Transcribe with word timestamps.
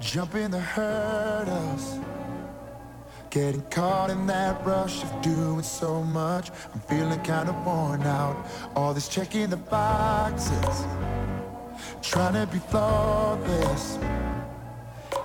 jumping 0.00 0.50
the 0.50 0.58
hurdles. 0.58 1.98
Getting 3.28 3.62
caught 3.70 4.10
in 4.10 4.26
that 4.26 4.66
rush 4.66 5.04
of 5.04 5.22
doing 5.22 5.62
so 5.62 6.02
much. 6.02 6.50
I'm 6.72 6.80
feeling 6.80 7.20
kinda 7.20 7.54
worn 7.64 8.02
out. 8.02 8.36
All 8.74 8.92
this 8.92 9.06
checking 9.08 9.50
the 9.50 9.56
boxes, 9.56 10.86
trying 12.02 12.34
to 12.34 12.46
be 12.50 12.58
flawless. 12.58 13.98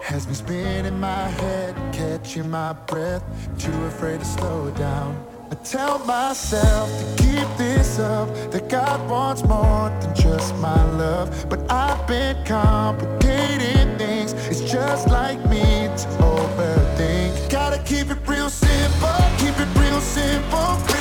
Has 0.03 0.27
me 0.27 0.35
spinning 0.35 0.99
my 0.99 1.27
head, 1.41 1.75
catching 1.91 2.49
my 2.51 2.73
breath, 2.73 3.23
too 3.57 3.85
afraid 3.85 4.19
to 4.19 4.25
slow 4.25 4.69
down. 4.71 5.17
I 5.49 5.55
tell 5.55 5.97
myself 5.99 6.89
to 6.99 7.23
keep 7.23 7.47
this 7.57 7.97
up, 7.97 8.27
that 8.51 8.67
God 8.69 9.09
wants 9.09 9.43
more 9.43 9.89
than 10.01 10.13
just 10.15 10.53
my 10.57 10.83
love. 10.91 11.47
But 11.49 11.71
I've 11.71 12.05
been 12.07 12.35
it's 12.45 13.34
just 14.65 15.09
like 15.09 15.39
me 15.47 15.87
to 15.95 16.07
overthink. 16.19 17.49
Gotta 17.51 17.77
keep 17.83 18.09
it 18.09 18.17
real 18.27 18.49
simple, 18.49 19.15
keep 19.37 19.57
it 19.59 19.79
real 19.79 20.01
simple, 20.01 20.94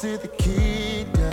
to 0.00 0.16
the 0.16 0.28
kingdom. 0.28 1.30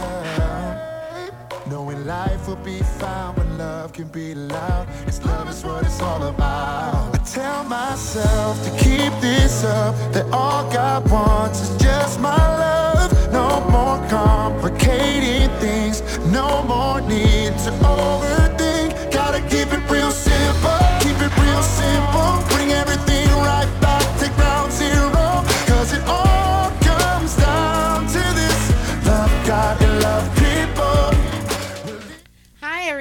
Knowing 1.70 2.06
life 2.06 2.50
will 2.50 2.58
be 2.58 2.80
found 3.00 3.38
when 3.38 3.58
love 3.58 3.94
can 3.94 4.10
be 4.10 4.36
loud. 4.36 4.86
It's 5.08 5.24
love 5.24 5.50
is 5.50 5.64
what 5.64 5.86
it's 5.86 6.02
all 6.02 6.22
about. 6.24 7.16
I 7.16 7.18
tell 7.20 7.64
myself 7.64 8.62
to 8.66 8.72
keep 8.72 9.14
this 9.22 9.64
up, 9.64 9.96
that 10.12 10.26
all 10.34 10.70
God 10.70 11.10
wants 11.10 11.62
is 11.62 11.82
just 11.82 12.20
my 12.20 12.36
love. 12.36 13.32
No 13.32 13.62
more 13.70 14.06
complicating 14.10 15.50
things, 15.62 16.02
no 16.28 16.62
more 16.64 17.00
need 17.00 17.54
to 17.64 17.72
overthink. 17.96 19.14
Gotta 19.14 19.40
keep 19.44 19.72
it 19.72 19.90
real 19.90 20.12
simple, 20.12 20.78
keep 21.00 21.16
it 21.22 21.32
real 21.38 21.64
simple. 21.64 22.57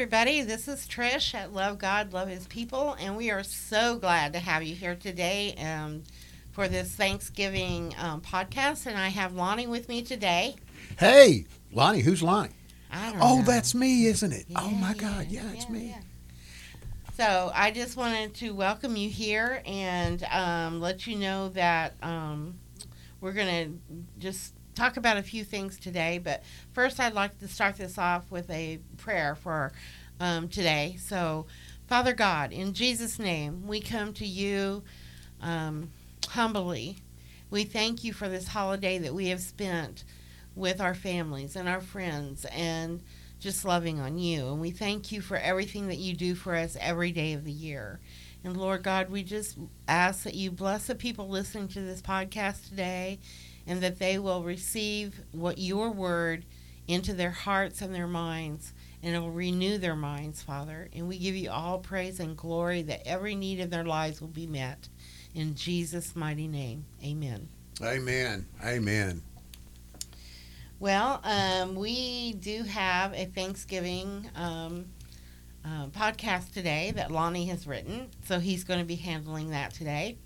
Everybody. 0.07 0.41
This 0.43 0.69
is 0.69 0.87
Trish 0.87 1.35
at 1.35 1.53
Love 1.53 1.79
God, 1.79 2.13
Love 2.13 2.29
His 2.29 2.47
People, 2.47 2.95
and 3.01 3.17
we 3.17 3.33
are 3.33 3.43
so 3.43 3.97
glad 3.99 4.35
to 4.35 4.39
have 4.39 4.63
you 4.63 4.73
here 4.73 4.95
today 4.95 5.57
um, 5.57 6.05
for 6.53 6.69
this 6.69 6.93
Thanksgiving 6.95 7.93
um, 7.99 8.21
podcast. 8.21 8.87
And 8.87 8.97
I 8.97 9.09
have 9.09 9.35
Lonnie 9.35 9.67
with 9.67 9.89
me 9.89 10.03
today. 10.03 10.55
Hey, 10.97 11.47
Lonnie, 11.73 12.03
who's 12.03 12.23
Lonnie? 12.23 12.51
I 12.89 13.11
don't 13.11 13.21
Oh, 13.21 13.39
know. 13.39 13.43
that's 13.43 13.75
me, 13.75 14.07
isn't 14.07 14.33
it? 14.33 14.47
oh 14.55 14.71
Yeah, 14.71 14.77
my 14.79 14.95
God, 14.95 15.27
yeah, 15.29 15.51
it's 15.53 15.65
yeah, 15.65 15.73
me. 15.73 15.89
yeah. 15.89 16.01
So 17.17 17.51
I 17.53 17.73
just 17.73 17.97
wanted 17.97 18.33
to 18.35 18.51
welcome 18.55 18.95
you 18.95 19.09
here 19.11 19.61
and 19.67 20.23
um, 20.31 20.81
let 20.81 21.09
you 21.09 21.17
know 21.19 21.49
that 21.49 21.95
um, 22.01 22.61
we're 23.21 23.33
going 23.33 23.49
to 23.91 24.01
just 24.21 24.55
talk 24.77 24.97
about 24.97 25.17
a 25.17 25.23
few 25.23 25.43
things 25.43 25.79
today. 25.79 26.21
But 26.23 26.45
first, 26.73 27.01
I'd 27.01 27.15
like 27.15 27.39
to 27.41 27.49
start 27.49 27.77
this 27.77 27.99
off 27.99 28.31
with 28.31 28.49
a 28.51 28.79
prayer 28.99 29.35
for 29.35 29.73
um, 30.21 30.49
today. 30.49 30.97
So, 31.01 31.47
Father 31.89 32.13
God, 32.13 32.53
in 32.53 32.73
Jesus' 32.75 33.19
name, 33.19 33.67
we 33.67 33.81
come 33.81 34.13
to 34.15 34.27
you 34.27 34.83
um, 35.41 35.91
humbly. 36.29 36.99
We 37.51 37.65
thank 37.65 38.05
you 38.05 38.13
for 38.13 38.29
this 38.29 38.49
holiday 38.49 38.99
that 38.99 39.15
we 39.15 39.29
have 39.29 39.41
spent 39.41 40.05
with 40.55 40.81
our 40.81 40.95
families 40.95 41.57
and 41.57 41.69
our 41.69 41.81
friends 41.81 42.45
and 42.47 43.03
just 43.39 43.65
loving 43.65 44.01
on 44.01 44.19
you. 44.19 44.49
And 44.49 44.61
we 44.61 44.71
thank 44.71 45.13
you 45.13 45.21
for 45.21 45.37
everything 45.37 45.89
that 45.89 45.99
you 45.99 46.15
do 46.15 46.35
for 46.35 46.55
us 46.55 46.77
every 46.81 47.13
day 47.13 47.35
of 47.35 47.45
the 47.45 47.53
year. 47.53 48.01
And 48.43 48.57
Lord 48.57 48.83
God, 48.83 49.11
we 49.11 49.23
just 49.23 49.59
ask 49.87 50.23
that 50.25 50.35
you 50.35 50.51
bless 50.51 50.87
the 50.87 50.95
people 50.95 51.29
listening 51.29 51.69
to 51.69 51.81
this 51.81 52.01
podcast 52.01 52.69
today 52.69 53.19
and 53.67 53.83
that 53.83 53.99
they 53.99 54.19
will 54.19 54.43
receive 54.43 55.21
what 55.33 55.59
your 55.59 55.91
word 55.91 56.45
into 56.87 57.13
their 57.13 57.31
hearts 57.31 57.83
and 57.83 57.95
their 57.95 58.07
minds 58.07 58.73
and 59.07 59.15
it 59.15 59.21
will 59.21 59.31
renew 59.31 59.79
their 59.79 59.95
minds, 59.95 60.43
Father. 60.43 60.89
And 60.93 61.07
we 61.07 61.17
give 61.19 61.37
you 61.37 61.49
all 61.49 61.79
praise 61.79 62.19
and 62.19 62.37
glory 62.37 62.83
that 62.83 63.07
every 63.07 63.37
need 63.37 63.61
of 63.61 63.71
their 63.71 63.85
lives 63.85 64.21
will 64.21 64.29
be 64.29 64.49
met. 64.49 64.89
In 65.33 65.55
Jesus' 65.55 66.17
mighty 66.17 66.49
name, 66.49 66.85
amen. 67.05 67.49
Amen. 67.81 68.47
Amen. 68.65 69.23
Well, 70.81 71.21
um, 71.23 71.77
we 71.77 72.33
do 72.33 72.65
have 72.65 73.13
a 73.15 73.27
Thanksgiving 73.27 74.29
um, 74.35 74.87
uh, 75.65 75.87
podcast 75.89 76.53
today 76.53 76.93
that 76.97 77.13
Lonnie 77.13 77.47
has 77.47 77.65
written, 77.65 78.09
so 78.25 78.41
he's 78.41 78.65
going 78.65 78.81
to 78.81 78.85
be 78.85 78.97
handling 78.97 79.51
that 79.51 79.73
today. 79.73 80.17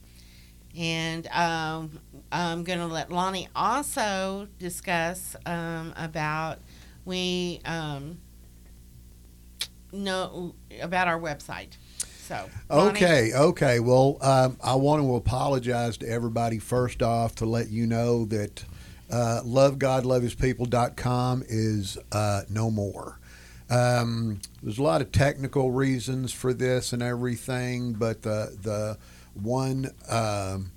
And 0.76 1.26
um, 1.28 1.98
I'm 2.30 2.64
going 2.64 2.78
to 2.78 2.86
let 2.86 3.10
Lonnie 3.10 3.48
also 3.56 4.48
discuss 4.58 5.34
um, 5.46 5.92
about 5.96 6.58
we 7.04 7.60
um, 7.64 8.18
know 9.92 10.54
about 10.80 11.08
our 11.08 11.18
website. 11.18 11.76
So? 12.26 12.48
Okay, 12.70 13.32
okay. 13.34 13.80
Well, 13.80 14.18
um, 14.20 14.56
I 14.62 14.76
want 14.76 15.02
to 15.02 15.16
apologize 15.16 15.96
to 15.98 16.08
everybody 16.08 16.60
first 16.60 17.02
off 17.02 17.34
to 17.36 17.46
let 17.46 17.70
you 17.70 17.86
know 17.86 18.24
that 18.26 18.64
uh, 19.10 19.40
lovegodlovehispeople.com 19.44 21.42
is 21.48 21.98
uh, 22.12 22.42
no 22.48 22.70
more. 22.70 23.18
Um, 23.68 24.40
there's 24.62 24.78
a 24.78 24.82
lot 24.82 25.00
of 25.00 25.10
technical 25.10 25.72
reasons 25.72 26.32
for 26.32 26.52
this 26.52 26.92
and 26.92 27.02
everything, 27.02 27.94
but 27.94 28.22
the 28.22 28.56
the 28.62 28.98
one 29.42 29.90
um, 30.08 30.72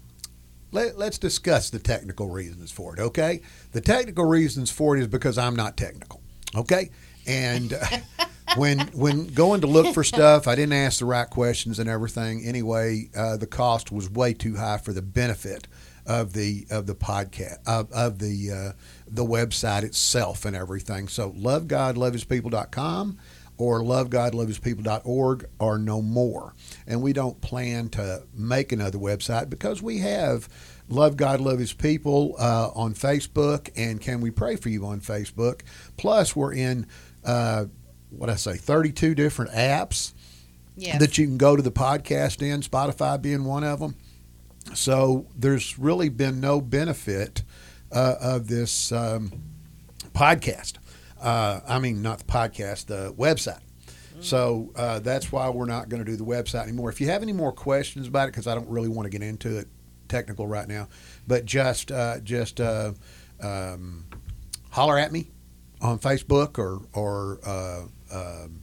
let, 0.73 0.97
let's 0.97 1.17
discuss 1.17 1.69
the 1.69 1.79
technical 1.79 2.29
reasons 2.29 2.71
for 2.71 2.95
it. 2.95 2.99
Okay, 2.99 3.41
the 3.71 3.81
technical 3.81 4.25
reasons 4.25 4.71
for 4.71 4.97
it 4.97 5.01
is 5.01 5.07
because 5.07 5.37
I'm 5.37 5.55
not 5.55 5.77
technical. 5.77 6.21
Okay, 6.55 6.89
and 7.27 7.73
uh, 7.73 7.85
when 8.57 8.79
when 8.87 9.27
going 9.27 9.61
to 9.61 9.67
look 9.67 9.93
for 9.93 10.03
stuff, 10.03 10.47
I 10.47 10.55
didn't 10.55 10.73
ask 10.73 10.99
the 10.99 11.05
right 11.05 11.29
questions 11.29 11.79
and 11.79 11.87
everything. 11.89 12.43
Anyway, 12.43 13.09
uh, 13.15 13.37
the 13.37 13.47
cost 13.47 13.91
was 13.91 14.09
way 14.09 14.33
too 14.33 14.55
high 14.55 14.77
for 14.77 14.93
the 14.93 15.01
benefit 15.01 15.67
of 16.05 16.33
the 16.33 16.67
of 16.69 16.85
the 16.85 16.95
podcast 16.95 17.59
of, 17.65 17.89
of 17.91 18.19
the 18.19 18.51
uh, 18.51 18.71
the 19.07 19.23
website 19.23 19.83
itself 19.83 20.43
and 20.45 20.55
everything. 20.55 21.07
So 21.07 21.31
lovegodlovehispeople.com 21.31 23.19
or 23.57 23.81
lovegodlovehispeople.org 23.81 25.45
are 25.59 25.77
no 25.77 26.01
more. 26.01 26.53
And 26.87 27.01
we 27.01 27.13
don't 27.13 27.39
plan 27.41 27.89
to 27.89 28.23
make 28.33 28.71
another 28.71 28.97
website 28.97 29.49
because 29.49 29.81
we 29.81 29.99
have 29.99 30.49
Love 30.89 31.17
God 31.17 31.39
Love 31.39 31.59
His 31.59 31.73
People 31.73 32.35
uh, 32.39 32.69
on 32.75 32.93
Facebook 32.93 33.69
and 33.75 34.01
Can 34.01 34.21
We 34.21 34.31
Pray 34.31 34.55
for 34.55 34.69
You 34.69 34.85
on 34.85 34.99
Facebook. 34.99 35.61
Plus, 35.97 36.35
we're 36.35 36.53
in 36.53 36.87
uh, 37.23 37.65
what 38.17 38.29
I 38.29 38.35
say, 38.35 38.55
32 38.55 39.15
different 39.15 39.51
apps 39.51 40.13
yes. 40.75 40.99
that 40.99 41.17
you 41.17 41.25
can 41.25 41.37
go 41.37 41.55
to 41.55 41.61
the 41.61 41.71
podcast 41.71 42.41
in, 42.41 42.61
Spotify 42.61 43.21
being 43.21 43.45
one 43.45 43.63
of 43.63 43.79
them. 43.79 43.95
So 44.73 45.27
there's 45.35 45.77
really 45.77 46.09
been 46.09 46.39
no 46.39 46.61
benefit 46.61 47.43
uh, 47.91 48.15
of 48.21 48.47
this 48.47 48.91
um, 48.91 49.31
podcast. 50.13 50.73
Uh, 51.23 51.61
I 51.67 51.79
mean, 51.79 52.01
not 52.01 52.19
the 52.19 52.25
podcast, 52.25 52.87
the 52.87 53.13
website. 53.13 53.61
So 54.23 54.71
uh, 54.75 54.99
that's 54.99 55.31
why 55.31 55.49
we're 55.49 55.65
not 55.65 55.89
going 55.89 56.03
to 56.03 56.09
do 56.09 56.15
the 56.15 56.23
website 56.23 56.63
anymore. 56.63 56.89
If 56.89 57.01
you 57.01 57.07
have 57.07 57.23
any 57.23 57.33
more 57.33 57.51
questions 57.51 58.07
about 58.07 58.29
it, 58.29 58.31
because 58.31 58.47
I 58.47 58.55
don't 58.55 58.69
really 58.69 58.87
want 58.87 59.05
to 59.05 59.09
get 59.09 59.21
into 59.21 59.57
it 59.57 59.67
technical 60.07 60.47
right 60.47 60.67
now, 60.67 60.87
but 61.27 61.45
just 61.45 61.91
uh, 61.91 62.19
just 62.19 62.61
uh, 62.61 62.93
um, 63.41 64.05
holler 64.69 64.97
at 64.97 65.11
me 65.11 65.29
on 65.81 65.99
Facebook 65.99 66.57
or 66.57 66.81
or 66.93 67.39
uh, 67.45 67.81
um 68.11 68.61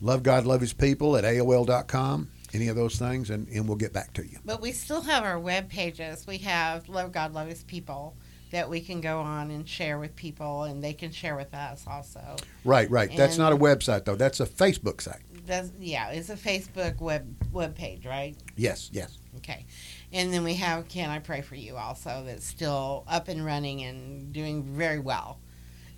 love 0.00 0.22
God 0.22 0.46
love 0.46 0.60
His 0.60 0.72
people 0.72 1.16
at 1.16 1.24
AOL.com. 1.24 2.30
Any 2.52 2.66
of 2.66 2.74
those 2.74 2.98
things, 2.98 3.30
and, 3.30 3.46
and 3.48 3.68
we'll 3.68 3.76
get 3.76 3.92
back 3.92 4.12
to 4.14 4.26
you. 4.26 4.38
But 4.44 4.60
we 4.60 4.72
still 4.72 5.02
have 5.02 5.22
our 5.22 5.38
web 5.38 5.68
pages. 5.68 6.26
We 6.26 6.38
have 6.38 6.88
Love 6.88 7.12
God, 7.12 7.32
Love 7.32 7.46
His 7.46 7.62
People 7.62 8.16
that 8.50 8.68
we 8.68 8.80
can 8.80 9.00
go 9.00 9.20
on 9.20 9.50
and 9.50 9.68
share 9.68 9.98
with 9.98 10.14
people, 10.16 10.64
and 10.64 10.82
they 10.82 10.92
can 10.92 11.12
share 11.12 11.36
with 11.36 11.54
us 11.54 11.84
also. 11.86 12.36
Right, 12.64 12.90
right. 12.90 13.10
That's 13.16 13.38
not 13.38 13.52
a 13.52 13.56
website 13.56 14.04
though. 14.04 14.16
That's 14.16 14.40
a 14.40 14.46
Facebook 14.46 15.00
site. 15.00 15.22
That's, 15.46 15.70
yeah, 15.78 16.10
it's 16.10 16.30
a 16.30 16.36
Facebook 16.36 17.00
web 17.00 17.34
web 17.52 17.74
page, 17.74 18.06
right? 18.06 18.36
Yes, 18.56 18.90
yes. 18.92 19.18
Okay. 19.38 19.66
And 20.12 20.32
then 20.32 20.44
we 20.44 20.54
have 20.54 20.88
Can 20.88 21.10
I 21.10 21.18
Pray 21.20 21.40
for 21.40 21.54
You 21.54 21.76
also, 21.76 22.24
that's 22.26 22.44
still 22.44 23.04
up 23.08 23.28
and 23.28 23.44
running 23.44 23.82
and 23.82 24.32
doing 24.32 24.64
very 24.64 24.98
well. 24.98 25.38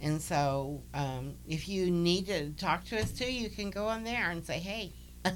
And 0.01 0.21
so 0.21 0.83
um, 0.93 1.35
if 1.47 1.69
you 1.69 1.91
need 1.91 2.27
to 2.27 2.51
talk 2.51 2.85
to 2.87 3.01
us 3.01 3.13
too, 3.13 3.33
you 3.33 3.49
can 3.49 3.71
go 3.71 3.87
on 3.87 4.05
there 4.05 4.31
and 4.31 4.45
say, 4.45 4.59
hey, 4.59 4.93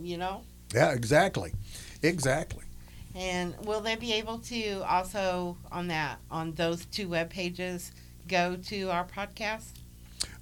you 0.00 0.16
know? 0.16 0.42
Yeah, 0.74 0.92
exactly. 0.92 1.52
Exactly. 2.02 2.64
And 3.18 3.56
will 3.66 3.80
they 3.80 3.96
be 3.96 4.12
able 4.12 4.38
to 4.38 4.82
also 4.88 5.56
on 5.72 5.88
that, 5.88 6.20
on 6.30 6.52
those 6.52 6.84
two 6.84 7.08
web 7.08 7.30
pages, 7.30 7.90
go 8.28 8.56
to 8.66 8.90
our 8.90 9.04
podcast? 9.04 9.72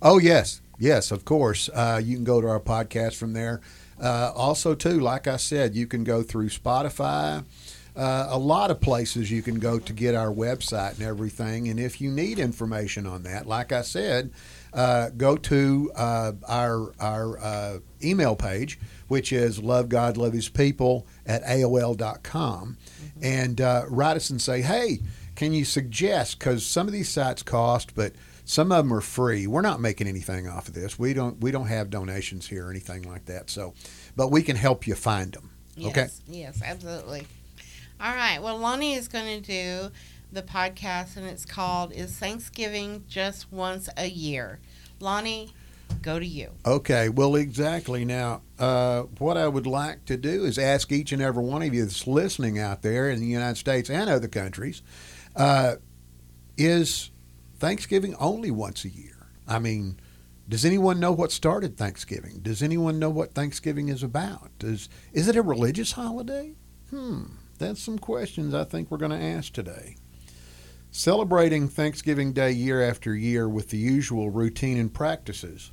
Oh, 0.03 0.19
yes. 0.19 0.61
Yes, 0.79 1.11
of 1.11 1.25
course. 1.25 1.71
Uh, 1.73 2.03
you 2.05 2.17
can 2.17 2.25
go 2.25 2.43
to 2.43 2.49
our 2.49 2.61
podcast 2.61 3.17
from 3.17 3.33
there. 3.33 3.63
Uh, 3.99 4.31
also, 4.37 4.75
too, 4.75 5.01
like 5.01 5.27
I 5.27 5.39
said, 5.39 5.75
you 5.75 5.87
can 5.87 6.05
go 6.05 6.23
through 6.23 6.51
Spotify. 6.51 7.45
Uh, 7.97 8.27
a 8.29 8.39
lot 8.39 8.71
of 8.71 8.79
places 8.79 9.31
you 9.31 9.41
can 9.41 9.59
go 9.59 9.79
to 9.79 9.93
get 9.95 10.15
our 10.15 10.31
website 10.31 10.99
and 10.99 11.03
everything. 11.03 11.69
And 11.69 11.81
if 11.81 11.99
you 11.99 12.11
need 12.11 12.39
information 12.39 13.07
on 13.07 13.23
that, 13.23 13.47
like 13.47 13.73
I 13.73 13.81
said, 13.81 14.31
uh, 14.77 15.11
go 15.17 15.37
to 15.37 15.91
uh, 15.97 16.33
our 16.47 16.93
our 17.01 17.39
uh, 17.39 17.79
email 18.05 18.37
page, 18.37 18.79
which 19.09 19.33
is 19.33 19.59
love 19.59 19.89
God, 19.89 20.17
love 20.17 20.35
His 20.35 20.49
people 20.49 21.07
at 21.25 21.43
AOL.com, 21.45 22.77
mm-hmm. 22.77 23.21
and 23.23 23.61
uh, 23.61 23.85
write 23.89 24.17
us 24.17 24.31
and 24.31 24.41
say, 24.41 24.61
hey, 24.61 25.01
can 25.35 25.53
you 25.53 25.65
suggest? 25.65 26.39
Because 26.39 26.65
some 26.65 26.87
of 26.87 26.93
these 26.93 27.09
sites 27.09 27.43
cost, 27.43 27.95
but 27.95 28.13
some 28.45 28.71
of 28.71 28.85
them 28.85 28.93
are 28.93 29.01
free. 29.01 29.47
We're 29.47 29.63
not 29.63 29.81
making 29.81 30.09
anything 30.09 30.47
off 30.47 30.69
of 30.69 30.75
this. 30.75 30.99
We 30.99 31.15
don't 31.15 31.41
we 31.41 31.51
don't 31.51 31.67
have 31.67 31.91
donations 31.91 32.47
here 32.47 32.67
or 32.67 32.71
anything 32.71 33.03
like 33.03 33.25
that. 33.27 33.51
So, 33.51 33.75
but 34.15 34.31
we 34.31 34.43
can 34.43 34.57
help 34.57 34.87
you 34.87 34.95
find 34.95 35.33
them. 35.33 35.51
Yes, 35.75 35.91
okay. 35.91 36.09
Yes, 36.29 36.63
absolutely. 36.65 37.27
All 38.01 38.15
right. 38.15 38.43
Well, 38.43 38.59
Lonnie 38.59 38.95
is 38.95 39.09
going 39.09 39.43
to 39.43 39.47
do 39.47 39.91
the 40.33 40.43
podcast, 40.43 41.17
and 41.17 41.27
it's 41.27 41.45
called 41.45 41.93
"Is 41.93 42.13
Thanksgiving 42.17 43.05
Just 43.09 43.53
Once 43.53 43.89
a 43.97 44.07
Year?" 44.07 44.61
Lonnie, 45.01 45.53
go 46.03 46.19
to 46.19 46.27
you. 46.27 46.53
Okay. 46.65 47.09
Well, 47.09 47.37
exactly. 47.37 48.05
Now, 48.05 48.43
uh, 48.59 49.03
what 49.19 49.37
I 49.37 49.49
would 49.49 49.67
like 49.67 50.05
to 50.07 50.17
do 50.17 50.45
is 50.45 50.59
ask 50.59 50.91
each 50.93 51.13
and 51.13 51.21
every 51.23 51.45
one 51.45 51.63
of 51.63 51.75
you 51.75 51.85
that's 51.85 52.07
listening 52.07 52.59
out 52.59 52.83
there 52.83 53.11
in 53.11 53.21
the 53.21 53.27
United 53.27 53.57
States 53.57 53.91
and 53.91 54.09
other 54.09 54.29
countries, 54.29 54.83
uh, 55.35 55.77
is 56.57 57.11
Thanksgiving 57.59 58.15
only 58.17 58.51
once 58.51 58.85
a 58.85 58.89
year. 58.89 59.29
I 59.47 59.59
mean, 59.59 60.01
does 60.49 60.65
anyone 60.65 61.01
know 61.01 61.13
what 61.13 61.33
started 61.33 61.77
Thanksgiving? 61.77 62.41
Does 62.41 62.63
anyone 62.63 62.99
know 62.99 63.11
what 63.11 63.35
Thanksgiving 63.35 63.89
is 63.89 64.03
about? 64.03 64.51
Does 64.59 64.89
is 65.13 65.29
it 65.29 65.37
a 65.37 65.43
religious 65.43 65.93
holiday? 65.93 66.55
Hmm, 66.91 67.25
that's 67.59 67.83
some 67.83 67.99
questions 67.99 68.55
I 68.55 68.65
think 68.65 68.91
we're 68.91 68.99
going 68.99 69.11
to 69.11 69.17
ask 69.17 69.53
today. 69.53 69.97
Celebrating 70.99 71.69
Thanksgiving 71.69 72.33
Day 72.33 72.53
year 72.53 72.81
after 72.81 73.15
year 73.15 73.47
with 73.47 73.69
the 73.69 73.77
usual 73.77 74.31
routine 74.31 74.79
and 74.79 74.93
practices 74.93 75.71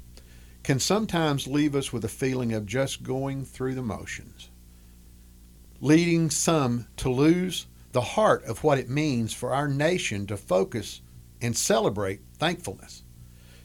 can 0.64 0.80
sometimes 0.80 1.48
leave 1.48 1.76
us 1.76 1.94
with 1.94 2.04
a 2.04 2.10
feeling 2.10 2.52
of 2.52 2.66
just 2.66 3.04
going 3.04 3.46
through 3.46 3.74
the 3.74 3.82
motions, 3.82 4.50
leading 5.80 6.30
some 6.30 6.88
to 6.98 7.10
lose 7.10 7.68
the 7.94 8.02
heart 8.02 8.44
of 8.44 8.66
what 8.66 8.78
it 8.78 8.90
means 8.90 9.34
for 9.34 9.54
our 9.54 9.70
nation 9.70 10.28
to 10.28 10.36
focus 10.36 11.00
and 11.42 11.56
celebrate 11.56 12.20
thankfulness. 12.38 13.04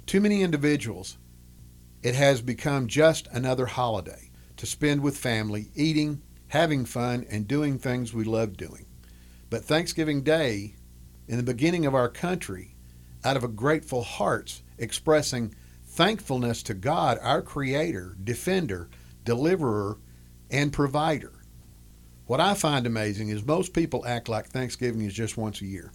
Too 0.06 0.20
many 0.20 0.42
individuals, 0.42 1.18
it 2.04 2.14
has 2.14 2.40
become 2.40 2.86
just 2.86 3.26
another 3.32 3.66
holiday 3.66 4.30
to 4.58 4.64
spend 4.64 5.02
with 5.02 5.18
family, 5.18 5.72
eating, 5.74 6.22
having 6.46 6.84
fun, 6.84 7.26
and 7.28 7.48
doing 7.48 7.80
things 7.80 8.14
we 8.14 8.22
love 8.22 8.56
doing. 8.56 8.86
But 9.50 9.64
Thanksgiving 9.64 10.22
Day, 10.22 10.76
in 11.28 11.36
the 11.36 11.42
beginning 11.42 11.86
of 11.86 11.94
our 11.94 12.08
country, 12.08 12.74
out 13.24 13.36
of 13.36 13.44
a 13.44 13.48
grateful 13.48 14.02
hearts, 14.02 14.62
expressing 14.78 15.54
thankfulness 15.84 16.62
to 16.64 16.74
God, 16.74 17.18
our 17.22 17.42
Creator, 17.42 18.16
Defender, 18.22 18.88
Deliverer, 19.24 19.98
and 20.50 20.72
Provider. 20.72 21.32
What 22.26 22.40
I 22.40 22.54
find 22.54 22.86
amazing 22.86 23.28
is 23.28 23.44
most 23.44 23.72
people 23.72 24.06
act 24.06 24.28
like 24.28 24.48
Thanksgiving 24.48 25.02
is 25.02 25.14
just 25.14 25.36
once 25.36 25.60
a 25.60 25.66
year. 25.66 25.92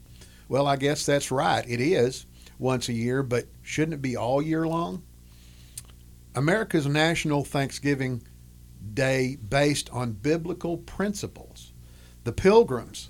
Well, 0.47 0.68
I 0.68 0.75
guess 0.75 1.06
that's 1.06 1.31
right. 1.31 1.63
It 1.68 1.80
is 1.80 2.25
once 2.59 2.89
a 2.89 2.94
year, 2.94 3.24
but 3.24 3.45
shouldn't 3.62 3.94
it 3.95 4.01
be 4.01 4.15
all 4.15 4.41
year 4.41 4.68
long? 4.68 5.03
America's 6.35 6.88
National 6.88 7.44
Thanksgiving 7.44 8.24
Day 8.94 9.38
based 9.38 9.89
on 9.91 10.12
biblical 10.12 10.77
principles. 10.77 11.71
The 12.24 12.33
Pilgrims' 12.33 13.09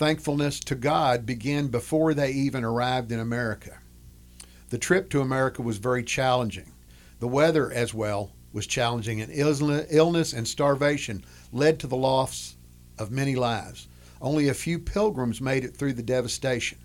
thankfulness 0.00 0.58
to 0.60 0.74
God 0.74 1.26
began 1.26 1.66
before 1.66 2.14
they 2.14 2.30
even 2.30 2.64
arrived 2.64 3.12
in 3.12 3.20
America. 3.20 3.80
The 4.70 4.78
trip 4.78 5.10
to 5.10 5.20
America 5.20 5.60
was 5.60 5.76
very 5.76 6.02
challenging. 6.02 6.72
The 7.18 7.28
weather, 7.28 7.70
as 7.70 7.92
well, 7.92 8.32
was 8.50 8.66
challenging, 8.66 9.20
and 9.20 9.30
illness 9.30 10.32
and 10.32 10.48
starvation 10.48 11.22
led 11.52 11.78
to 11.80 11.86
the 11.86 11.98
loss 11.98 12.54
of 12.98 13.10
many 13.10 13.36
lives. 13.36 13.88
Only 14.22 14.48
a 14.48 14.54
few 14.54 14.78
pilgrims 14.78 15.42
made 15.42 15.64
it 15.64 15.76
through 15.76 15.92
the 15.92 16.02
devastation. 16.02 16.78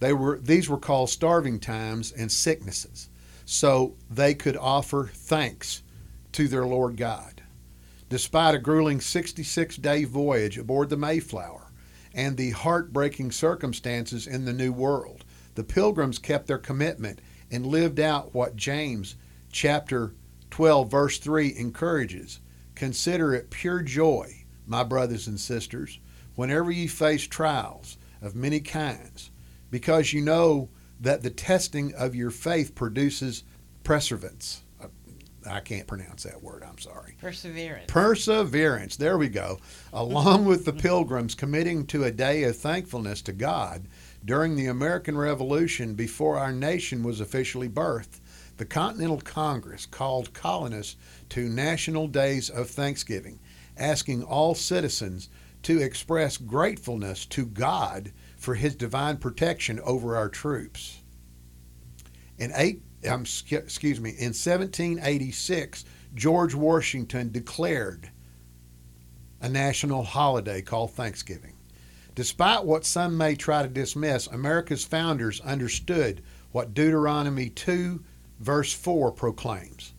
They 0.00 0.14
were, 0.14 0.38
these 0.38 0.70
were 0.70 0.78
called 0.78 1.10
starving 1.10 1.60
times 1.60 2.12
and 2.12 2.32
sicknesses, 2.32 3.10
so 3.44 3.94
they 4.08 4.32
could 4.32 4.56
offer 4.56 5.10
thanks 5.12 5.82
to 6.32 6.48
their 6.48 6.64
Lord 6.64 6.96
God. 6.96 7.42
Despite 8.08 8.54
a 8.54 8.58
grueling 8.58 9.02
66 9.02 9.76
day 9.76 10.04
voyage 10.04 10.56
aboard 10.56 10.88
the 10.88 10.96
Mayflower 10.96 11.67
and 12.14 12.36
the 12.36 12.50
heartbreaking 12.50 13.32
circumstances 13.32 14.26
in 14.26 14.44
the 14.44 14.52
New 14.52 14.72
World, 14.72 15.24
the 15.54 15.64
pilgrims 15.64 16.18
kept 16.18 16.46
their 16.46 16.58
commitment 16.58 17.20
and 17.50 17.66
lived 17.66 18.00
out 18.00 18.34
what 18.34 18.56
James 18.56 19.16
chapter 19.50 20.14
12 20.50 20.90
verse 20.90 21.18
3 21.18 21.54
encourages. 21.56 22.40
Consider 22.74 23.34
it 23.34 23.50
pure 23.50 23.82
joy, 23.82 24.44
my 24.66 24.84
brothers 24.84 25.26
and 25.26 25.40
sisters, 25.40 25.98
whenever 26.34 26.70
you 26.70 26.88
face 26.88 27.26
trials 27.26 27.96
of 28.22 28.34
many 28.34 28.60
kinds, 28.60 29.30
because 29.70 30.12
you 30.12 30.20
know 30.20 30.68
that 31.00 31.22
the 31.22 31.30
testing 31.30 31.94
of 31.94 32.14
your 32.14 32.30
faith 32.30 32.74
produces 32.74 33.44
perseverance. 33.84 34.62
I 35.48 35.60
can't 35.60 35.86
pronounce 35.86 36.22
that 36.24 36.42
word, 36.42 36.62
I'm 36.62 36.78
sorry. 36.78 37.16
Perseverance. 37.20 37.86
Perseverance, 37.88 38.96
there 38.96 39.18
we 39.18 39.28
go. 39.28 39.58
Along 39.92 40.44
with 40.44 40.64
the 40.64 40.72
pilgrims 40.72 41.34
committing 41.34 41.86
to 41.86 42.04
a 42.04 42.10
day 42.10 42.44
of 42.44 42.56
thankfulness 42.56 43.22
to 43.22 43.32
God 43.32 43.86
during 44.24 44.56
the 44.56 44.66
American 44.66 45.16
Revolution 45.16 45.94
before 45.94 46.38
our 46.38 46.52
nation 46.52 47.02
was 47.02 47.20
officially 47.20 47.68
birthed, 47.68 48.20
the 48.56 48.64
Continental 48.64 49.20
Congress 49.20 49.86
called 49.86 50.32
colonists 50.32 50.96
to 51.30 51.48
National 51.48 52.08
Days 52.08 52.50
of 52.50 52.68
Thanksgiving, 52.68 53.38
asking 53.76 54.22
all 54.24 54.54
citizens 54.54 55.28
to 55.62 55.80
express 55.80 56.36
gratefulness 56.36 57.24
to 57.26 57.46
God 57.46 58.12
for 58.36 58.54
his 58.54 58.74
divine 58.74 59.16
protection 59.16 59.80
over 59.80 60.16
our 60.16 60.28
troops. 60.28 61.02
In 62.38 62.52
eight, 62.54 62.82
um, 63.06 63.22
excuse 63.22 64.00
me, 64.00 64.10
in 64.10 64.34
1786, 64.34 65.84
George 66.14 66.54
Washington 66.54 67.30
declared 67.30 68.10
a 69.40 69.48
national 69.48 70.02
holiday 70.02 70.62
called 70.62 70.92
Thanksgiving. 70.92 71.54
Despite 72.14 72.64
what 72.64 72.84
some 72.84 73.16
may 73.16 73.36
try 73.36 73.62
to 73.62 73.68
dismiss, 73.68 74.26
America's 74.26 74.84
founders 74.84 75.40
understood 75.42 76.22
what 76.50 76.74
Deuteronomy 76.74 77.50
2, 77.50 78.02
verse 78.40 78.72
4 78.72 79.12
proclaims 79.12 79.94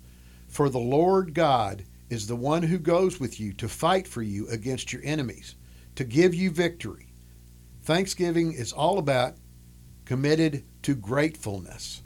For 0.47 0.69
the 0.69 0.79
Lord 0.79 1.33
God 1.33 1.85
is 2.09 2.27
the 2.27 2.35
one 2.35 2.63
who 2.63 2.77
goes 2.77 3.19
with 3.19 3.39
you 3.39 3.53
to 3.53 3.69
fight 3.69 4.07
for 4.07 4.21
you 4.21 4.49
against 4.49 4.91
your 4.91 5.01
enemies, 5.05 5.55
to 5.95 6.03
give 6.03 6.33
you 6.33 6.51
victory. 6.51 7.13
Thanksgiving 7.83 8.51
is 8.51 8.73
all 8.73 8.97
about 8.97 9.35
committed 10.05 10.63
to 10.81 10.95
gratefulness. 10.95 12.01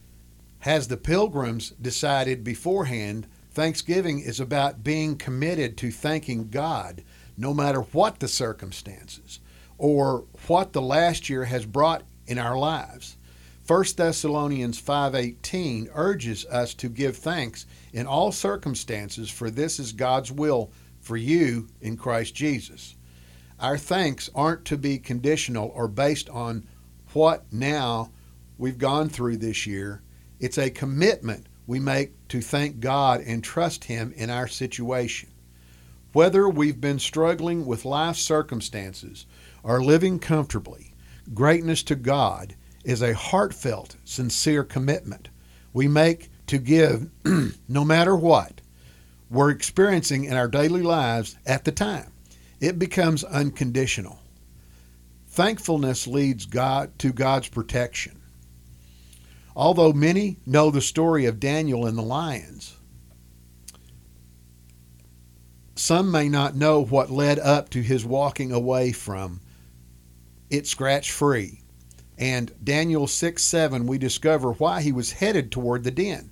Has 0.64 0.88
the 0.88 0.96
pilgrims 0.96 1.72
decided 1.72 2.42
beforehand, 2.42 3.28
Thanksgiving 3.52 4.22
is 4.22 4.40
about 4.40 4.82
being 4.82 5.18
committed 5.18 5.76
to 5.76 5.92
thanking 5.92 6.48
God 6.48 7.04
no 7.38 7.54
matter 7.54 7.82
what 7.82 8.22
the 8.22 8.30
circumstances 8.30 9.42
or 9.78 10.24
what 10.48 10.72
the 10.72 10.82
last 10.82 11.28
year 11.28 11.44
has 11.44 11.66
brought 11.66 12.04
in 12.28 12.40
our 12.40 12.58
lives. 12.58 13.18
1 13.68 13.98
Thessalonians 13.98 14.80
5:18 14.80 15.90
urges 15.94 16.46
us 16.46 16.74
to 16.76 16.88
give 16.88 17.18
thanks 17.18 17.66
in 17.92 18.08
all 18.08 18.32
circumstances 18.32 19.30
for 19.30 19.52
this 19.52 19.82
is 19.82 19.92
God's 19.92 20.32
will 20.32 20.72
for 21.02 21.18
you 21.18 21.68
in 21.82 21.98
Christ 21.98 22.36
Jesus. 22.36 22.96
Our 23.60 23.78
thanks 23.78 24.30
aren't 24.34 24.64
to 24.64 24.78
be 24.78 24.98
conditional 24.98 25.74
or 25.76 25.90
based 25.90 26.30
on 26.30 26.66
what 27.12 27.52
now 27.52 28.12
we've 28.58 28.78
gone 28.78 29.10
through 29.10 29.36
this 29.36 29.68
year. 29.68 30.02
It's 30.44 30.58
a 30.58 30.70
commitment 30.70 31.48
we 31.68 31.80
make 31.80 32.28
to 32.28 32.42
thank 32.42 32.82
God 32.82 33.22
and 33.22 33.42
trust 33.42 33.86
him 33.86 34.12
in 34.18 34.30
our 34.30 34.50
situation. 34.50 35.30
Whether 36.12 36.50
we've 36.50 36.82
been 36.82 37.00
struggling 37.00 37.66
with 37.66 37.86
life 37.86 38.18
circumstances 38.18 39.26
or 39.64 39.82
living 39.82 40.20
comfortably, 40.20 40.96
greatness 41.34 41.82
to 41.84 41.96
God 41.96 42.56
is 42.84 43.02
a 43.02 43.14
heartfelt, 43.14 43.96
sincere 44.04 44.66
commitment 44.66 45.30
we 45.72 45.88
make 45.88 46.30
to 46.48 46.58
give 46.58 47.10
no 47.70 47.86
matter 47.86 48.14
what 48.14 48.60
we're 49.30 49.50
experiencing 49.50 50.26
in 50.26 50.34
our 50.34 50.50
daily 50.50 50.82
lives 50.82 51.38
at 51.46 51.64
the 51.64 51.72
time. 51.72 52.12
It 52.60 52.78
becomes 52.78 53.24
unconditional. 53.24 54.20
Thankfulness 55.30 56.06
leads 56.06 56.46
God 56.46 57.00
to 57.00 57.14
God's 57.14 57.48
protection. 57.48 58.20
Although 59.56 59.94
many 59.94 60.38
know 60.46 60.72
the 60.72 60.82
story 60.82 61.26
of 61.26 61.40
Daniel 61.40 61.86
and 61.86 61.98
the 61.98 62.02
lions, 62.04 62.76
some 65.76 66.12
may 66.12 66.30
not 66.30 66.56
know 66.56 66.84
what 66.84 67.12
led 67.12 67.40
up 67.40 67.70
to 67.70 67.82
his 67.82 68.06
walking 68.06 68.52
away 68.52 68.92
from 68.92 69.42
it 70.50 70.68
scratch 70.68 71.12
free. 71.12 71.62
And 72.18 72.52
Daniel 72.64 73.08
6 73.08 73.44
7, 73.44 73.88
we 73.88 73.98
discover 73.98 74.54
why 74.54 74.82
he 74.82 74.92
was 74.92 75.14
headed 75.14 75.52
toward 75.52 75.84
the 75.84 75.92
den. 75.92 76.30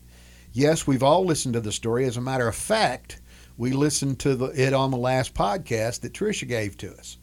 Yes, 0.54 0.86
we've 0.86 1.04
all 1.04 1.25
listened 1.25 1.56
to 1.56 1.60
the 1.60 1.72
story. 1.72 2.06
As 2.06 2.18
a 2.18 2.22
matter 2.22 2.48
of 2.48 2.56
fact, 2.56 3.20
we 3.58 3.72
listened 3.72 4.20
to 4.20 4.36
the, 4.36 4.46
it 4.48 4.74
on 4.74 4.92
the 4.92 4.98
last 4.98 5.34
podcast 5.34 6.01
that 6.01 6.13
Tricia 6.13 6.48
gave 6.48 6.78
to 6.78 6.94
us. 6.94 7.18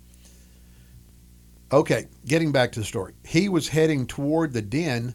Okay, 1.70 2.08
getting 2.26 2.50
back 2.50 2.72
to 2.72 2.80
the 2.80 2.86
story. 2.86 3.14
He 3.24 3.48
was 3.48 3.68
heading 3.68 4.06
toward 4.06 4.52
the 4.52 4.62
den 4.62 5.14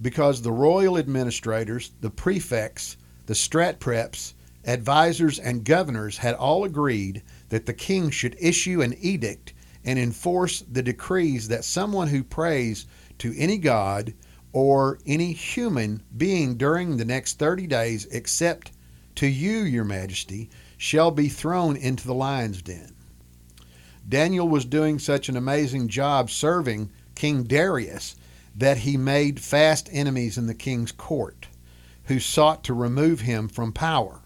because 0.00 0.42
the 0.42 0.52
royal 0.52 0.98
administrators, 0.98 1.92
the 2.00 2.10
prefects, 2.10 2.96
the 3.26 3.34
stratpreps, 3.34 4.34
advisors, 4.64 5.38
and 5.38 5.64
governors 5.64 6.18
had 6.18 6.34
all 6.34 6.64
agreed 6.64 7.22
that 7.48 7.66
the 7.66 7.72
king 7.72 8.10
should 8.10 8.36
issue 8.38 8.82
an 8.82 8.94
edict 9.00 9.52
and 9.84 9.98
enforce 9.98 10.64
the 10.70 10.82
decrees 10.82 11.48
that 11.48 11.64
someone 11.64 12.08
who 12.08 12.22
prays 12.22 12.86
to 13.18 13.34
any 13.38 13.56
god 13.56 14.12
or 14.52 14.98
any 15.06 15.32
human 15.32 16.02
being 16.16 16.56
during 16.56 16.96
the 16.96 17.04
next 17.04 17.38
30 17.38 17.66
days, 17.66 18.06
except 18.06 18.72
to 19.14 19.26
you, 19.26 19.58
your 19.60 19.84
majesty, 19.84 20.50
shall 20.76 21.10
be 21.10 21.28
thrown 21.28 21.76
into 21.76 22.06
the 22.06 22.14
lion's 22.14 22.62
den. 22.62 22.94
Daniel 24.08 24.48
was 24.48 24.64
doing 24.64 24.98
such 24.98 25.28
an 25.28 25.36
amazing 25.36 25.88
job 25.88 26.30
serving 26.30 26.90
King 27.14 27.42
Darius 27.42 28.16
that 28.56 28.78
he 28.78 28.96
made 28.96 29.40
fast 29.40 29.88
enemies 29.92 30.38
in 30.38 30.46
the 30.46 30.54
king's 30.54 30.92
court 30.92 31.48
who 32.04 32.18
sought 32.18 32.64
to 32.64 32.72
remove 32.72 33.20
him 33.20 33.48
from 33.48 33.72
power. 33.72 34.22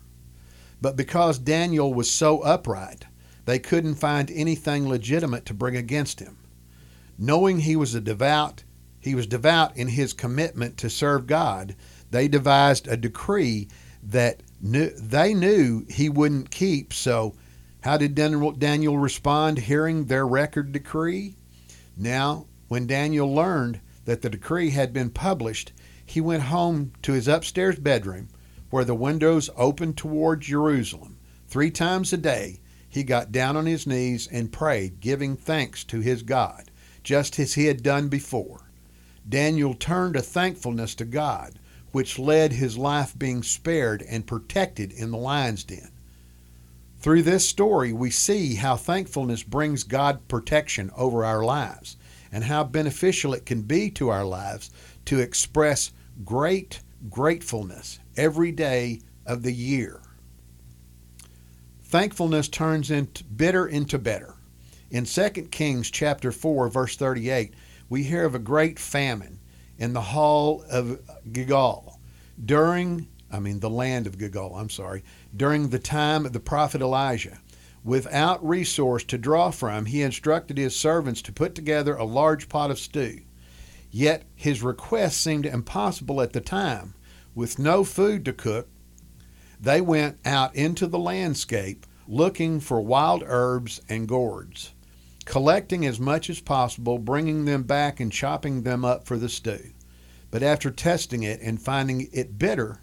But 0.80 0.96
because 0.96 1.38
Daniel 1.38 1.92
was 1.92 2.10
so 2.10 2.40
upright, 2.40 3.06
they 3.44 3.58
couldn't 3.58 3.96
find 3.96 4.30
anything 4.30 4.88
legitimate 4.88 5.46
to 5.46 5.54
bring 5.54 5.76
against 5.76 6.20
him. 6.20 6.36
Knowing 7.18 7.60
he 7.60 7.76
was 7.76 7.94
a 7.94 8.00
devout, 8.00 8.64
he 9.00 9.14
was 9.14 9.26
devout 9.26 9.76
in 9.76 9.88
his 9.88 10.12
commitment 10.12 10.76
to 10.78 10.88
serve 10.90 11.26
God, 11.26 11.74
they 12.10 12.28
devised 12.28 12.86
a 12.86 12.96
decree 12.96 13.68
that 14.02 14.42
knew, 14.60 14.90
they 14.90 15.34
knew 15.34 15.84
he 15.88 16.08
wouldn't 16.08 16.50
keep. 16.50 16.92
So, 16.92 17.34
how 17.82 17.96
did 17.96 18.14
Daniel 18.14 18.98
respond 18.98 19.58
hearing 19.58 20.04
their 20.04 20.26
record 20.26 20.72
decree? 20.72 21.34
Now, 21.96 22.46
when 22.68 22.86
Daniel 22.86 23.32
learned 23.34 23.80
that 24.04 24.22
the 24.22 24.30
decree 24.30 24.70
had 24.70 24.92
been 24.92 25.10
published, 25.10 25.72
he 26.04 26.20
went 26.20 26.44
home 26.44 26.92
to 27.02 27.12
his 27.12 27.28
upstairs 27.28 27.78
bedroom 27.78 28.28
where 28.70 28.84
the 28.84 28.94
windows 28.94 29.50
opened 29.56 29.96
toward 29.96 30.40
Jerusalem. 30.40 31.18
Three 31.48 31.70
times 31.70 32.12
a 32.12 32.16
day, 32.16 32.60
he 32.88 33.02
got 33.02 33.32
down 33.32 33.56
on 33.56 33.66
his 33.66 33.86
knees 33.86 34.28
and 34.28 34.52
prayed, 34.52 35.00
giving 35.00 35.36
thanks 35.36 35.84
to 35.84 36.00
his 36.00 36.22
God, 36.22 36.70
just 37.02 37.38
as 37.38 37.54
he 37.54 37.66
had 37.66 37.82
done 37.82 38.08
before. 38.08 38.70
Daniel 39.28 39.74
turned 39.74 40.16
a 40.16 40.22
thankfulness 40.22 40.94
to 40.96 41.04
God, 41.04 41.58
which 41.92 42.18
led 42.18 42.52
his 42.52 42.78
life 42.78 43.18
being 43.18 43.42
spared 43.42 44.02
and 44.02 44.26
protected 44.26 44.92
in 44.92 45.10
the 45.10 45.18
lion's 45.18 45.64
den. 45.64 45.90
Through 46.98 47.22
this 47.22 47.48
story, 47.48 47.92
we 47.92 48.10
see 48.10 48.56
how 48.56 48.76
thankfulness 48.76 49.42
brings 49.42 49.84
God 49.84 50.28
protection 50.28 50.90
over 50.96 51.24
our 51.24 51.44
lives 51.44 51.96
and 52.32 52.44
how 52.44 52.64
beneficial 52.64 53.34
it 53.34 53.46
can 53.46 53.62
be 53.62 53.90
to 53.90 54.08
our 54.08 54.24
lives 54.24 54.70
to 55.06 55.18
express 55.18 55.92
great 56.24 56.80
gratefulness 57.08 57.98
every 58.16 58.52
day 58.52 59.00
of 59.26 59.42
the 59.42 59.52
year. 59.52 60.00
Thankfulness 61.82 62.48
turns 62.48 62.90
into 62.90 63.24
bitter 63.24 63.66
into 63.66 63.98
better. 63.98 64.34
In 64.90 65.04
2 65.04 65.30
Kings 65.50 65.90
chapter 65.90 66.30
4 66.30 66.68
verse 66.68 66.96
38, 66.96 67.54
we 67.88 68.02
hear 68.04 68.24
of 68.24 68.34
a 68.34 68.38
great 68.38 68.78
famine 68.78 69.40
in 69.78 69.92
the 69.92 70.00
hall 70.00 70.64
of 70.70 71.00
Gilgal 71.32 71.98
during 72.44 73.08
I 73.32 73.38
mean 73.38 73.60
the 73.60 73.70
land 73.70 74.06
of 74.06 74.18
Gilgal, 74.18 74.56
I'm 74.56 74.70
sorry, 74.70 75.04
during 75.36 75.68
the 75.68 75.78
time 75.78 76.26
of 76.26 76.32
the 76.32 76.40
prophet 76.40 76.80
Elijah. 76.80 77.38
Without 77.82 78.46
resource 78.46 79.04
to 79.04 79.16
draw 79.16 79.50
from, 79.50 79.86
he 79.86 80.02
instructed 80.02 80.58
his 80.58 80.76
servants 80.76 81.22
to 81.22 81.32
put 81.32 81.54
together 81.54 81.94
a 81.94 82.04
large 82.04 82.48
pot 82.48 82.70
of 82.70 82.78
stew. 82.78 83.20
Yet 83.90 84.24
his 84.34 84.62
request 84.62 85.20
seemed 85.20 85.46
impossible 85.46 86.20
at 86.20 86.32
the 86.32 86.40
time. 86.40 86.94
With 87.34 87.58
no 87.58 87.84
food 87.84 88.24
to 88.26 88.32
cook, 88.32 88.68
they 89.58 89.80
went 89.80 90.18
out 90.24 90.54
into 90.54 90.86
the 90.86 90.98
landscape 90.98 91.86
looking 92.06 92.60
for 92.60 92.80
wild 92.80 93.22
herbs 93.26 93.80
and 93.88 94.08
gourds, 94.08 94.72
collecting 95.24 95.86
as 95.86 96.00
much 96.00 96.28
as 96.28 96.40
possible, 96.40 96.98
bringing 96.98 97.44
them 97.44 97.62
back 97.62 98.00
and 98.00 98.12
chopping 98.12 98.62
them 98.62 98.84
up 98.84 99.06
for 99.06 99.16
the 99.16 99.28
stew. 99.28 99.70
But 100.30 100.42
after 100.42 100.70
testing 100.70 101.22
it 101.22 101.40
and 101.40 101.60
finding 101.60 102.08
it 102.12 102.38
bitter, 102.38 102.80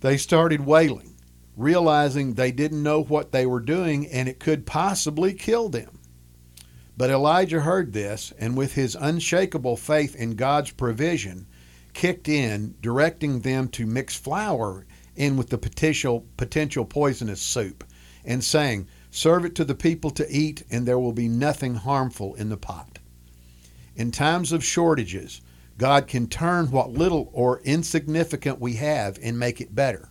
they 0.00 0.16
started 0.16 0.64
wailing 0.64 1.15
realizing 1.56 2.34
they 2.34 2.52
didn't 2.52 2.82
know 2.82 3.02
what 3.02 3.32
they 3.32 3.46
were 3.46 3.60
doing 3.60 4.06
and 4.06 4.28
it 4.28 4.38
could 4.38 4.66
possibly 4.66 5.32
kill 5.32 5.68
them. 5.68 5.98
But 6.96 7.10
Elijah 7.10 7.60
heard 7.60 7.92
this, 7.92 8.32
and 8.38 8.56
with 8.56 8.74
his 8.74 8.96
unshakable 8.98 9.76
faith 9.76 10.16
in 10.16 10.34
God's 10.34 10.70
provision, 10.70 11.46
kicked 11.92 12.28
in, 12.28 12.74
directing 12.80 13.40
them 13.40 13.68
to 13.68 13.86
mix 13.86 14.16
flour 14.16 14.86
in 15.14 15.36
with 15.36 15.50
the 15.50 15.58
potential, 15.58 16.26
potential 16.36 16.84
poisonous 16.84 17.40
soup, 17.40 17.84
and 18.24 18.42
saying, 18.42 18.86
Serve 19.10 19.44
it 19.44 19.54
to 19.54 19.64
the 19.64 19.74
people 19.74 20.10
to 20.10 20.30
eat, 20.30 20.62
and 20.70 20.86
there 20.86 20.98
will 20.98 21.12
be 21.12 21.28
nothing 21.28 21.74
harmful 21.74 22.34
in 22.34 22.48
the 22.48 22.56
pot. 22.56 22.98
In 23.94 24.10
times 24.10 24.52
of 24.52 24.64
shortages, 24.64 25.40
God 25.78 26.06
can 26.06 26.26
turn 26.26 26.70
what 26.70 26.92
little 26.92 27.30
or 27.32 27.60
insignificant 27.60 28.60
we 28.60 28.74
have 28.74 29.18
and 29.22 29.38
make 29.38 29.60
it 29.60 29.74
better. 29.74 30.08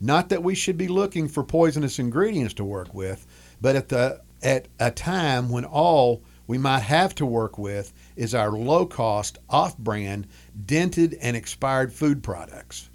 Not 0.00 0.28
that 0.28 0.42
we 0.42 0.54
should 0.54 0.78
be 0.78 0.88
looking 0.88 1.28
for 1.28 1.42
poisonous 1.42 1.98
ingredients 1.98 2.54
to 2.54 2.64
work 2.64 2.94
with, 2.94 3.26
but 3.60 3.76
at 3.76 3.88
the 3.88 4.22
at 4.42 4.68
a 4.78 4.90
time 4.90 5.48
when 5.48 5.64
all 5.64 6.22
we 6.46 6.58
might 6.58 6.80
have 6.80 7.14
to 7.16 7.26
work 7.26 7.58
with 7.58 7.92
is 8.16 8.34
our 8.34 8.52
low 8.52 8.86
cost, 8.86 9.38
off 9.50 9.76
brand, 9.76 10.26
dented, 10.64 11.14
and 11.20 11.36
expired 11.36 11.92
food 11.92 12.22
products. 12.22 12.88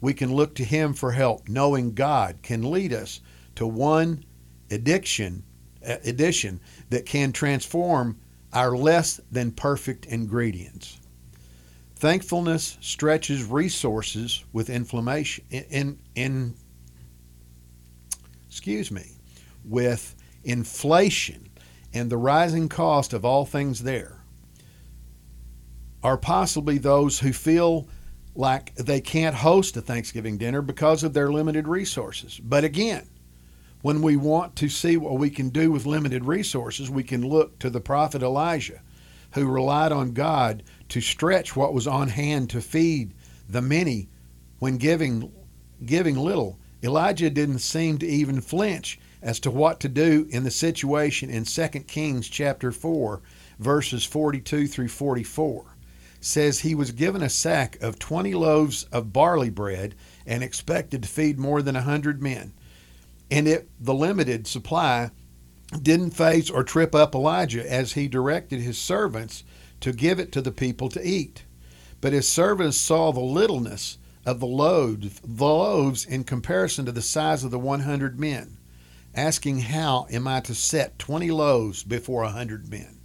We 0.00 0.14
can 0.14 0.34
look 0.34 0.54
to 0.56 0.64
Him 0.64 0.94
for 0.94 1.12
help, 1.12 1.48
knowing 1.48 1.94
God 1.94 2.38
can 2.42 2.70
lead 2.70 2.92
us 2.92 3.20
to 3.56 3.66
one 3.66 4.24
addiction, 4.70 5.42
uh, 5.86 5.96
addition 6.04 6.60
that 6.90 7.06
can 7.06 7.32
transform 7.32 8.18
our 8.52 8.76
less 8.76 9.20
than 9.30 9.50
perfect 9.50 10.06
ingredients. 10.06 11.00
Thankfulness 11.96 12.76
stretches 12.80 13.44
resources 13.44 14.44
with 14.52 14.68
inflammation 14.68 15.44
in, 15.50 15.64
in, 15.70 15.98
in 16.14 16.54
excuse 18.48 18.90
me, 18.90 19.12
with 19.64 20.14
inflation 20.44 21.48
and 21.94 22.10
the 22.10 22.16
rising 22.18 22.68
cost 22.68 23.14
of 23.14 23.24
all 23.24 23.46
things 23.46 23.82
there 23.82 24.18
are 26.02 26.18
possibly 26.18 26.78
those 26.78 27.18
who 27.18 27.32
feel 27.32 27.88
like 28.34 28.74
they 28.74 29.00
can't 29.00 29.34
host 29.34 29.76
a 29.76 29.80
Thanksgiving 29.80 30.36
dinner 30.36 30.60
because 30.60 31.02
of 31.02 31.14
their 31.14 31.32
limited 31.32 31.66
resources. 31.66 32.38
But 32.38 32.64
again, 32.64 33.08
when 33.80 34.02
we 34.02 34.16
want 34.16 34.56
to 34.56 34.68
see 34.68 34.96
what 34.96 35.18
we 35.18 35.30
can 35.30 35.48
do 35.48 35.70
with 35.70 35.86
limited 35.86 36.24
resources, 36.26 36.90
we 36.90 37.02
can 37.02 37.26
look 37.26 37.58
to 37.60 37.70
the 37.70 37.80
prophet 37.80 38.22
Elijah, 38.22 38.82
who 39.32 39.46
relied 39.46 39.92
on 39.92 40.12
God 40.12 40.62
to 40.88 41.00
stretch 41.00 41.56
what 41.56 41.74
was 41.74 41.86
on 41.86 42.08
hand 42.08 42.50
to 42.50 42.60
feed 42.60 43.12
the 43.48 43.62
many 43.62 44.08
when 44.58 44.76
giving 44.76 45.32
giving 45.84 46.16
little. 46.16 46.58
Elijah 46.82 47.30
didn't 47.30 47.58
seem 47.58 47.98
to 47.98 48.06
even 48.06 48.40
flinch 48.40 48.98
as 49.22 49.40
to 49.40 49.50
what 49.50 49.80
to 49.80 49.88
do 49.88 50.26
in 50.30 50.44
the 50.44 50.50
situation 50.50 51.30
in 51.30 51.44
2 51.44 51.68
Kings 51.86 52.28
chapter 52.28 52.70
4 52.70 53.20
verses 53.58 54.04
42 54.04 54.66
through 54.66 54.88
44 54.88 55.76
says 56.20 56.60
he 56.60 56.74
was 56.74 56.90
given 56.90 57.22
a 57.22 57.28
sack 57.28 57.80
of 57.80 57.98
20 57.98 58.34
loaves 58.34 58.84
of 58.84 59.12
barley 59.12 59.50
bread 59.50 59.94
and 60.26 60.42
expected 60.42 61.02
to 61.02 61.08
feed 61.08 61.38
more 61.38 61.62
than 61.62 61.76
a 61.76 61.80
100 61.80 62.22
men 62.22 62.52
and 63.30 63.48
it 63.48 63.68
the 63.80 63.94
limited 63.94 64.46
supply 64.46 65.10
didn't 65.82 66.10
phase 66.10 66.50
or 66.50 66.62
trip 66.62 66.94
up 66.94 67.14
Elijah 67.14 67.70
as 67.70 67.94
he 67.94 68.06
directed 68.06 68.60
his 68.60 68.78
servants 68.78 69.42
to 69.80 69.92
give 69.92 70.18
it 70.18 70.32
to 70.32 70.40
the 70.40 70.52
people 70.52 70.88
to 70.90 71.06
eat. 71.06 71.44
But 72.00 72.12
his 72.12 72.28
servants 72.28 72.76
saw 72.76 73.12
the 73.12 73.20
littleness 73.20 73.98
of 74.24 74.40
the 74.40 74.46
loaves, 74.46 75.20
the 75.20 75.44
loaves 75.44 76.04
in 76.04 76.24
comparison 76.24 76.84
to 76.86 76.92
the 76.92 77.02
size 77.02 77.44
of 77.44 77.50
the 77.50 77.58
100 77.58 78.18
men, 78.18 78.58
asking 79.14 79.60
how 79.60 80.06
am 80.10 80.26
I 80.26 80.40
to 80.40 80.54
set 80.54 80.98
20 80.98 81.30
loaves 81.30 81.82
before 81.82 82.22
a 82.22 82.26
100 82.26 82.68
men? 82.68 82.98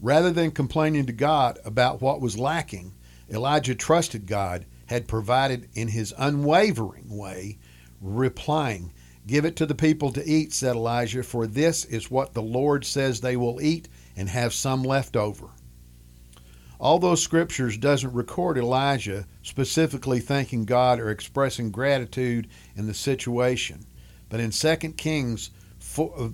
Rather 0.00 0.30
than 0.30 0.50
complaining 0.50 1.06
to 1.06 1.12
God 1.12 1.58
about 1.64 2.02
what 2.02 2.20
was 2.20 2.38
lacking, 2.38 2.92
Elijah 3.30 3.74
trusted 3.74 4.26
God 4.26 4.66
had 4.86 5.08
provided 5.08 5.68
in 5.74 5.88
his 5.88 6.12
unwavering 6.18 7.16
way, 7.16 7.58
replying, 8.00 8.92
Give 9.26 9.46
it 9.46 9.56
to 9.56 9.66
the 9.66 9.74
people 9.74 10.12
to 10.12 10.28
eat, 10.28 10.52
said 10.52 10.76
Elijah, 10.76 11.22
for 11.22 11.46
this 11.46 11.86
is 11.86 12.10
what 12.10 12.34
the 12.34 12.42
Lord 12.42 12.84
says 12.84 13.20
they 13.20 13.36
will 13.36 13.62
eat 13.62 13.88
and 14.14 14.28
have 14.28 14.52
some 14.52 14.82
left 14.82 15.16
over. 15.16 15.48
Although 16.80 17.14
scriptures 17.14 17.78
doesn't 17.78 18.12
record 18.12 18.58
Elijah 18.58 19.26
specifically 19.42 20.20
thanking 20.20 20.64
God 20.64 20.98
or 20.98 21.10
expressing 21.10 21.70
gratitude 21.70 22.48
in 22.74 22.86
the 22.86 22.94
situation, 22.94 23.86
but 24.28 24.40
in 24.40 24.50
2 24.50 24.76
Kings 24.96 25.50
4, 25.78 26.14
uh, 26.18 26.28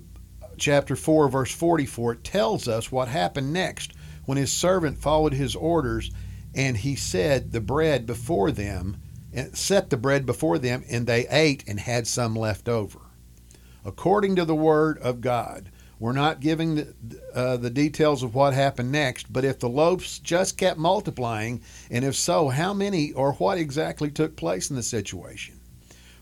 chapter 0.57 0.95
4 0.95 1.29
verse 1.29 1.51
44 1.53 2.13
it 2.13 2.23
tells 2.23 2.67
us 2.67 2.91
what 2.91 3.07
happened 3.07 3.51
next 3.51 3.93
when 4.25 4.37
his 4.37 4.51
servant 4.51 4.97
followed 4.97 5.33
his 5.33 5.55
orders 5.55 6.11
and 6.53 6.77
he 6.77 6.95
said 6.95 7.51
the 7.51 7.61
bread 7.61 8.05
before 8.05 8.51
them 8.51 8.97
and 9.33 9.57
set 9.57 9.89
the 9.89 9.97
bread 9.97 10.25
before 10.25 10.57
them 10.57 10.83
and 10.89 11.07
they 11.07 11.27
ate 11.29 11.63
and 11.67 11.79
had 11.79 12.05
some 12.05 12.35
left 12.35 12.67
over. 12.67 12.99
According 13.85 14.35
to 14.35 14.45
the 14.45 14.55
word 14.55 14.97
of 14.99 15.21
god 15.21 15.70
we're 16.01 16.13
not 16.13 16.39
giving 16.39 16.75
the, 16.75 16.93
uh, 17.35 17.57
the 17.57 17.69
details 17.69 18.23
of 18.23 18.33
what 18.33 18.55
happened 18.55 18.91
next 18.91 19.31
but 19.31 19.45
if 19.45 19.59
the 19.59 19.69
loaves 19.69 20.17
just 20.17 20.57
kept 20.57 20.79
multiplying 20.79 21.61
and 21.91 22.03
if 22.03 22.15
so 22.15 22.49
how 22.49 22.73
many 22.73 23.11
or 23.11 23.33
what 23.33 23.59
exactly 23.59 24.09
took 24.09 24.35
place 24.35 24.71
in 24.71 24.75
the 24.75 24.81
situation? 24.83 25.59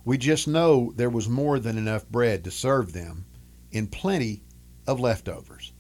We 0.03 0.17
just 0.17 0.49
know 0.49 0.91
there 0.97 1.09
was 1.09 1.29
more 1.29 1.59
than 1.59 1.77
enough 1.77 2.09
bread 2.09 2.43
to 2.43 2.51
serve 2.51 2.91
them 2.91 3.25
in 3.71 3.87
plenty 3.87 4.43
of 4.85 4.99
leftovers. 4.99 5.71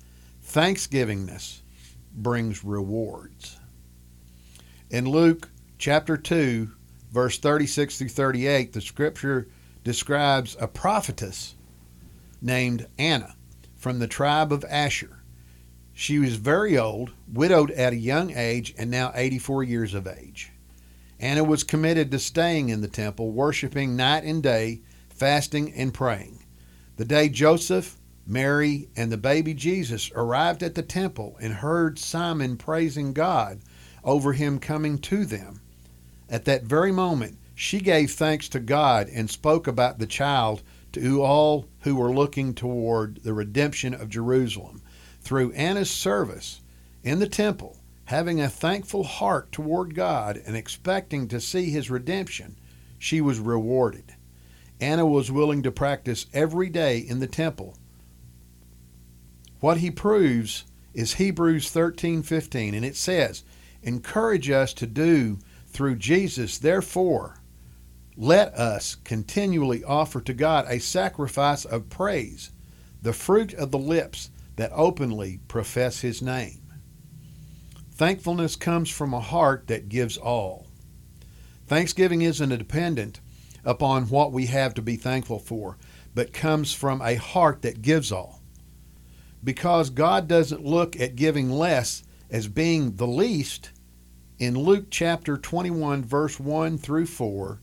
Thanksgivingness 0.45 1.59
brings 2.13 2.63
rewards. 2.63 3.59
In 4.89 5.09
Luke 5.09 5.49
chapter 5.77 6.15
2, 6.15 6.71
verse 7.11 7.37
36 7.37 7.97
through 7.97 8.07
38, 8.07 8.71
the 8.71 8.81
scripture 8.81 9.49
describes 9.83 10.55
a 10.57 10.67
prophetess 10.67 11.55
named 12.41 12.87
Anna 12.97 13.35
from 13.79 13.97
the 13.97 14.07
tribe 14.07 14.51
of 14.51 14.65
Asher. 14.69 15.23
She 15.93 16.19
was 16.19 16.35
very 16.35 16.77
old, 16.77 17.13
widowed 17.31 17.71
at 17.71 17.93
a 17.93 17.97
young 17.97 18.31
age, 18.35 18.75
and 18.77 18.91
now 18.91 19.11
84 19.15 19.63
years 19.63 19.93
of 19.93 20.05
age. 20.05 20.51
Anna 21.19 21.43
was 21.43 21.63
committed 21.63 22.11
to 22.11 22.19
staying 22.19 22.69
in 22.69 22.81
the 22.81 22.87
temple, 22.87 23.31
worshiping 23.31 23.95
night 23.95 24.25
and 24.25 24.43
day, 24.43 24.81
fasting 25.09 25.73
and 25.73 25.93
praying. 25.93 26.43
The 26.97 27.05
day 27.05 27.29
Joseph, 27.29 27.97
Mary, 28.27 28.89
and 28.95 29.11
the 29.11 29.17
baby 29.17 29.53
Jesus 29.53 30.11
arrived 30.13 30.61
at 30.61 30.75
the 30.75 30.83
temple 30.83 31.37
and 31.41 31.53
heard 31.53 31.97
Simon 31.97 32.57
praising 32.57 33.13
God 33.13 33.61
over 34.03 34.33
him 34.33 34.59
coming 34.59 34.97
to 34.99 35.25
them. 35.25 35.61
At 36.29 36.45
that 36.45 36.63
very 36.63 36.91
moment, 36.91 37.37
she 37.55 37.79
gave 37.79 38.11
thanks 38.11 38.47
to 38.49 38.59
God 38.59 39.09
and 39.09 39.29
spoke 39.29 39.67
about 39.67 39.99
the 39.99 40.07
child 40.07 40.63
to 40.93 41.21
all 41.21 41.67
who 41.81 41.95
were 41.95 42.13
looking 42.13 42.53
toward 42.53 43.23
the 43.23 43.33
redemption 43.33 43.93
of 43.93 44.09
Jerusalem. 44.09 44.81
Through 45.21 45.51
Anna's 45.53 45.91
service 45.91 46.61
in 47.03 47.19
the 47.19 47.27
temple, 47.27 47.77
having 48.05 48.41
a 48.41 48.49
thankful 48.49 49.03
heart 49.03 49.51
toward 49.51 49.95
God 49.95 50.41
and 50.45 50.55
expecting 50.55 51.27
to 51.27 51.39
see 51.39 51.69
his 51.69 51.89
redemption, 51.89 52.57
she 52.97 53.21
was 53.21 53.39
rewarded. 53.39 54.15
Anna 54.81 55.05
was 55.05 55.31
willing 55.31 55.63
to 55.63 55.71
practice 55.71 56.25
every 56.33 56.69
day 56.69 56.97
in 56.99 57.19
the 57.19 57.27
temple. 57.27 57.77
What 59.59 59.77
he 59.77 59.91
proves 59.91 60.65
is 60.93 61.13
Hebrews 61.13 61.69
13:15 61.69 62.75
and 62.75 62.85
it 62.85 62.95
says, 62.95 63.43
encourage 63.83 64.49
us 64.49 64.73
to 64.73 64.87
do 64.87 65.39
through 65.67 65.95
Jesus. 65.95 66.57
Therefore, 66.57 67.38
let 68.21 68.53
us 68.53 68.95
continually 68.95 69.81
offer 69.81 70.19
to 70.19 70.33
God 70.33 70.65
a 70.67 70.77
sacrifice 70.81 71.63
of 71.63 71.89
praise, 71.89 72.51
the 73.01 73.13
fruit 73.13 73.53
of 73.53 73.71
the 73.71 73.77
lips 73.77 74.29
that 74.57 74.73
openly 74.73 75.39
profess 75.47 76.01
His 76.01 76.21
name. 76.21 76.61
Thankfulness 77.93 78.57
comes 78.57 78.89
from 78.89 79.13
a 79.13 79.21
heart 79.21 79.67
that 79.67 79.87
gives 79.87 80.17
all. 80.17 80.67
Thanksgiving 81.67 82.21
isn't 82.21 82.49
dependent 82.49 83.21
upon 83.63 84.09
what 84.09 84.33
we 84.33 84.47
have 84.47 84.73
to 84.73 84.81
be 84.81 84.97
thankful 84.97 85.39
for, 85.39 85.77
but 86.13 86.33
comes 86.33 86.73
from 86.73 87.01
a 87.01 87.15
heart 87.15 87.61
that 87.61 87.81
gives 87.81 88.11
all. 88.11 88.41
Because 89.41 89.89
God 89.89 90.27
doesn't 90.27 90.65
look 90.65 90.99
at 90.99 91.15
giving 91.15 91.49
less 91.49 92.03
as 92.29 92.49
being 92.49 92.97
the 92.97 93.07
least, 93.07 93.71
in 94.37 94.55
Luke 94.55 94.87
chapter 94.89 95.37
21, 95.37 96.03
verse 96.03 96.37
1 96.37 96.77
through 96.77 97.05
4, 97.05 97.61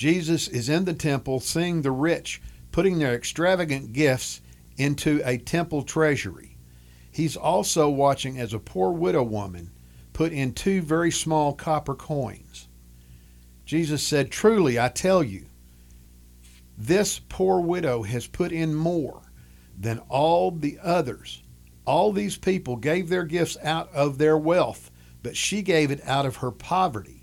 Jesus 0.00 0.48
is 0.48 0.70
in 0.70 0.86
the 0.86 0.94
temple 0.94 1.40
seeing 1.40 1.82
the 1.82 1.90
rich 1.90 2.40
putting 2.72 2.98
their 2.98 3.14
extravagant 3.14 3.92
gifts 3.92 4.40
into 4.78 5.20
a 5.26 5.36
temple 5.36 5.82
treasury. 5.82 6.56
He's 7.12 7.36
also 7.36 7.90
watching 7.90 8.40
as 8.40 8.54
a 8.54 8.58
poor 8.58 8.92
widow 8.92 9.22
woman 9.22 9.70
put 10.14 10.32
in 10.32 10.54
two 10.54 10.80
very 10.80 11.10
small 11.10 11.52
copper 11.52 11.94
coins. 11.94 12.66
Jesus 13.66 14.02
said, 14.02 14.30
Truly, 14.30 14.80
I 14.80 14.88
tell 14.88 15.22
you, 15.22 15.44
this 16.78 17.18
poor 17.28 17.60
widow 17.60 18.02
has 18.02 18.26
put 18.26 18.52
in 18.52 18.74
more 18.74 19.20
than 19.78 19.98
all 20.08 20.50
the 20.50 20.78
others 20.82 21.42
all 21.84 22.10
these 22.10 22.38
people 22.38 22.76
gave 22.76 23.10
their 23.10 23.24
gifts 23.24 23.58
out 23.62 23.92
of 23.92 24.16
their 24.16 24.38
wealth, 24.38 24.90
but 25.22 25.36
she 25.36 25.60
gave 25.60 25.90
it 25.90 26.00
out 26.06 26.24
of 26.24 26.36
her 26.36 26.50
poverty 26.50 27.19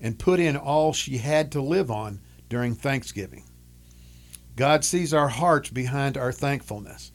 and 0.00 0.18
put 0.18 0.40
in 0.40 0.56
all 0.56 0.92
she 0.92 1.18
had 1.18 1.52
to 1.52 1.60
live 1.60 1.90
on 1.90 2.20
during 2.48 2.74
Thanksgiving. 2.74 3.44
God 4.56 4.84
sees 4.84 5.14
our 5.14 5.28
hearts 5.28 5.70
behind 5.70 6.16
our 6.16 6.32
thankfulness, 6.32 7.12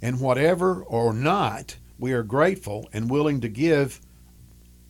and 0.00 0.20
whatever 0.20 0.82
or 0.84 1.12
not 1.12 1.76
we 1.98 2.12
are 2.12 2.22
grateful 2.22 2.88
and 2.92 3.10
willing 3.10 3.40
to 3.40 3.48
give 3.48 4.00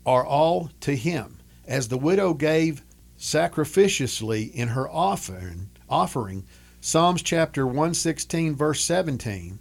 are 0.05 0.25
all 0.25 0.69
to 0.81 0.95
Him, 0.95 1.39
as 1.65 1.87
the 1.87 1.97
widow 1.97 2.33
gave 2.33 2.83
sacrificiously 3.17 4.43
in 4.43 4.69
her 4.69 4.89
offering. 4.89 5.69
offering 5.89 6.45
Psalms 6.81 7.21
chapter 7.21 7.65
116, 7.65 8.55
verse 8.55 8.81
17 8.81 9.59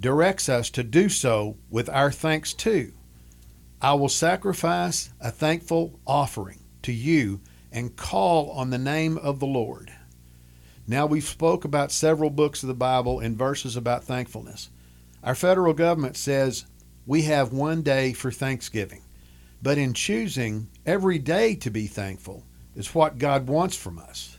directs 0.00 0.48
us 0.48 0.70
to 0.70 0.82
do 0.82 1.08
so 1.08 1.56
with 1.70 1.88
our 1.88 2.10
thanks 2.10 2.52
too. 2.52 2.92
I 3.80 3.94
will 3.94 4.08
sacrifice 4.08 5.10
a 5.20 5.30
thankful 5.30 6.00
offering 6.06 6.63
to 6.84 6.92
you 6.92 7.40
and 7.72 7.96
call 7.96 8.50
on 8.50 8.70
the 8.70 8.78
name 8.78 9.18
of 9.18 9.40
the 9.40 9.46
Lord. 9.46 9.92
Now 10.86 11.06
we've 11.06 11.24
spoke 11.24 11.64
about 11.64 11.92
several 11.92 12.30
books 12.30 12.62
of 12.62 12.68
the 12.68 12.74
Bible 12.74 13.20
and 13.20 13.36
verses 13.36 13.76
about 13.76 14.04
thankfulness. 14.04 14.70
Our 15.22 15.34
federal 15.34 15.74
government 15.74 16.16
says 16.16 16.66
we 17.06 17.22
have 17.22 17.52
one 17.52 17.82
day 17.82 18.12
for 18.12 18.30
Thanksgiving. 18.30 19.02
But 19.62 19.78
in 19.78 19.94
choosing 19.94 20.68
every 20.84 21.18
day 21.18 21.54
to 21.56 21.70
be 21.70 21.86
thankful 21.86 22.44
is 22.76 22.94
what 22.94 23.18
God 23.18 23.46
wants 23.48 23.76
from 23.76 23.98
us. 23.98 24.36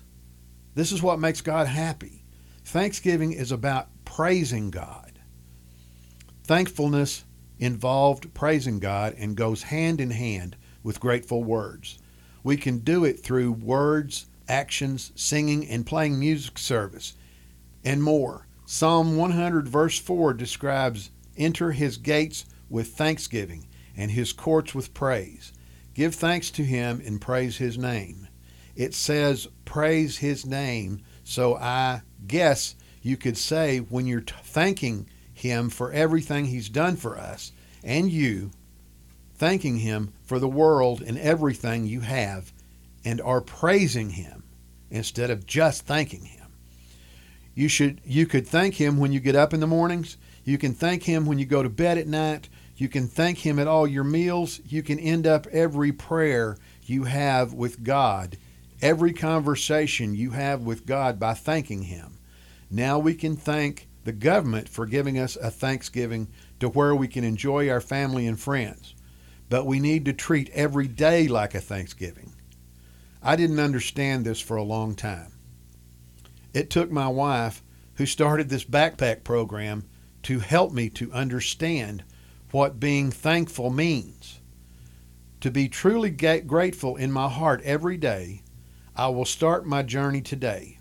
This 0.76 0.92
is 0.92 1.02
what 1.02 1.20
makes 1.20 1.42
God 1.42 1.68
happy. 1.68 2.24
Thanksgiving 2.64 3.32
is 3.32 3.52
about 3.52 3.88
praising 4.06 4.70
God. 4.70 5.20
Thankfulness 6.44 7.26
involved 7.58 8.34
praising 8.34 8.80
God 8.80 9.16
and 9.18 9.36
goes 9.36 9.64
hand 9.64 10.00
in 10.00 10.12
hand 10.12 10.56
with 10.84 11.00
grateful 11.00 11.44
words. 11.44 11.98
We 12.46 12.58
can 12.58 12.78
do 12.78 13.04
it 13.04 13.24
through 13.24 13.54
words, 13.54 14.28
actions, 14.48 15.12
singing, 15.16 15.68
and 15.68 15.84
playing 15.84 16.20
music 16.20 16.60
service, 16.60 17.16
and 17.84 18.04
more. 18.04 18.46
Psalm 18.68 19.18
100, 19.18 19.68
verse 19.68 19.98
4 19.98 20.36
describes 20.36 21.10
enter 21.36 21.72
his 21.72 21.98
gates 21.98 22.46
with 22.70 22.90
thanksgiving 22.90 23.68
and 23.98 24.12
his 24.12 24.32
courts 24.32 24.76
with 24.76 24.94
praise. 24.94 25.54
Give 25.96 26.14
thanks 26.14 26.52
to 26.52 26.64
him 26.64 27.02
and 27.04 27.20
praise 27.20 27.58
his 27.58 27.80
name. 27.80 28.28
It 28.76 28.94
says 28.94 29.48
praise 29.66 30.20
his 30.20 30.46
name, 30.46 31.02
so 31.24 31.56
I 31.56 32.04
guess 32.28 32.76
you 33.02 33.18
could 33.18 33.40
say 33.40 33.80
when 33.80 34.06
you're 34.06 34.22
thanking 34.22 35.10
him 35.34 35.72
for 35.72 35.92
everything 35.92 36.46
He's 36.46 36.70
done 36.70 36.96
for 36.96 37.18
us 37.18 37.52
and 37.84 38.12
you, 38.12 38.52
thanking 39.38 39.78
Him 39.78 40.14
for 40.24 40.40
the 40.40 40.48
world 40.48 41.02
and 41.02 41.18
everything 41.18 41.86
you 41.86 42.02
have, 42.02 42.52
and 43.04 43.22
are 43.22 43.42
praising 43.42 44.12
Him 44.12 44.44
instead 44.90 45.30
of 45.30 45.46
just 45.46 45.86
thanking 45.86 46.26
Him. 46.26 46.46
You 47.56 47.70
should 47.70 48.02
you 48.06 48.26
could 48.26 48.46
thank 48.46 48.76
him 48.76 48.98
when 48.98 49.14
you 49.14 49.22
get 49.22 49.36
up 49.36 49.54
in 49.54 49.62
the 49.62 49.68
mornings. 49.68 50.18
You 50.44 50.58
can 50.58 50.74
thank 50.74 51.04
him 51.04 51.26
when 51.26 51.40
you 51.40 51.46
go 51.46 51.64
to 51.64 51.70
bed 51.70 51.98
at 51.98 52.08
night. 52.08 52.50
You 52.76 52.90
can 52.90 53.08
thank 53.08 53.40
him 53.40 53.58
at 53.58 53.68
all 53.68 53.88
your 53.88 54.04
meals. 54.04 54.60
You 54.68 54.84
can 54.84 55.00
end 55.00 55.26
up 55.26 55.48
every 55.48 55.94
prayer 55.94 56.58
you 56.84 57.06
have 57.06 57.54
with 57.54 57.84
God, 57.84 58.38
every 58.82 59.14
conversation 59.14 60.14
you 60.14 60.32
have 60.32 60.64
with 60.64 60.86
God 60.86 61.18
by 61.18 61.34
thanking 61.34 61.84
him. 61.84 62.18
Now 62.70 63.00
we 63.00 63.16
can 63.16 63.38
thank 63.38 63.88
the 64.04 64.12
government 64.12 64.68
for 64.68 64.86
giving 64.86 65.18
us 65.18 65.38
a 65.38 65.50
Thanksgiving 65.50 66.28
to 66.60 66.68
where 66.68 66.94
we 66.94 67.08
can 67.08 67.24
enjoy 67.24 67.70
our 67.70 67.82
family 67.82 68.28
and 68.28 68.40
friends. 68.40 68.95
But 69.50 69.66
we 69.66 69.80
need 69.80 70.06
to 70.06 70.14
treat 70.14 70.50
every 70.50 70.88
day 70.88 71.28
like 71.28 71.54
a 71.56 71.62
Thanksgiving. 71.62 72.34
I 73.22 73.36
didn't 73.36 73.60
understand 73.60 74.26
this 74.26 74.40
for 74.40 74.58
a 74.58 74.64
long 74.64 74.96
time. 74.96 75.34
It 76.54 76.70
took 76.70 76.92
my 76.92 77.08
wife, 77.08 77.64
who 77.96 78.06
started 78.06 78.50
this 78.50 78.64
backpack 78.64 79.24
program, 79.24 79.86
to 80.24 80.40
help 80.40 80.72
me 80.72 80.90
to 80.92 81.12
understand 81.12 82.04
what 82.52 82.80
being 82.80 83.12
thankful 83.12 83.70
means. 83.70 84.40
To 85.42 85.52
be 85.52 85.68
truly 85.68 86.10
grateful 86.10 86.96
in 86.96 87.12
my 87.12 87.30
heart 87.30 87.62
every 87.64 87.98
day, 87.98 88.42
I 88.96 89.10
will 89.10 89.26
start 89.26 89.66
my 89.66 89.84
journey 89.84 90.22
today 90.22 90.80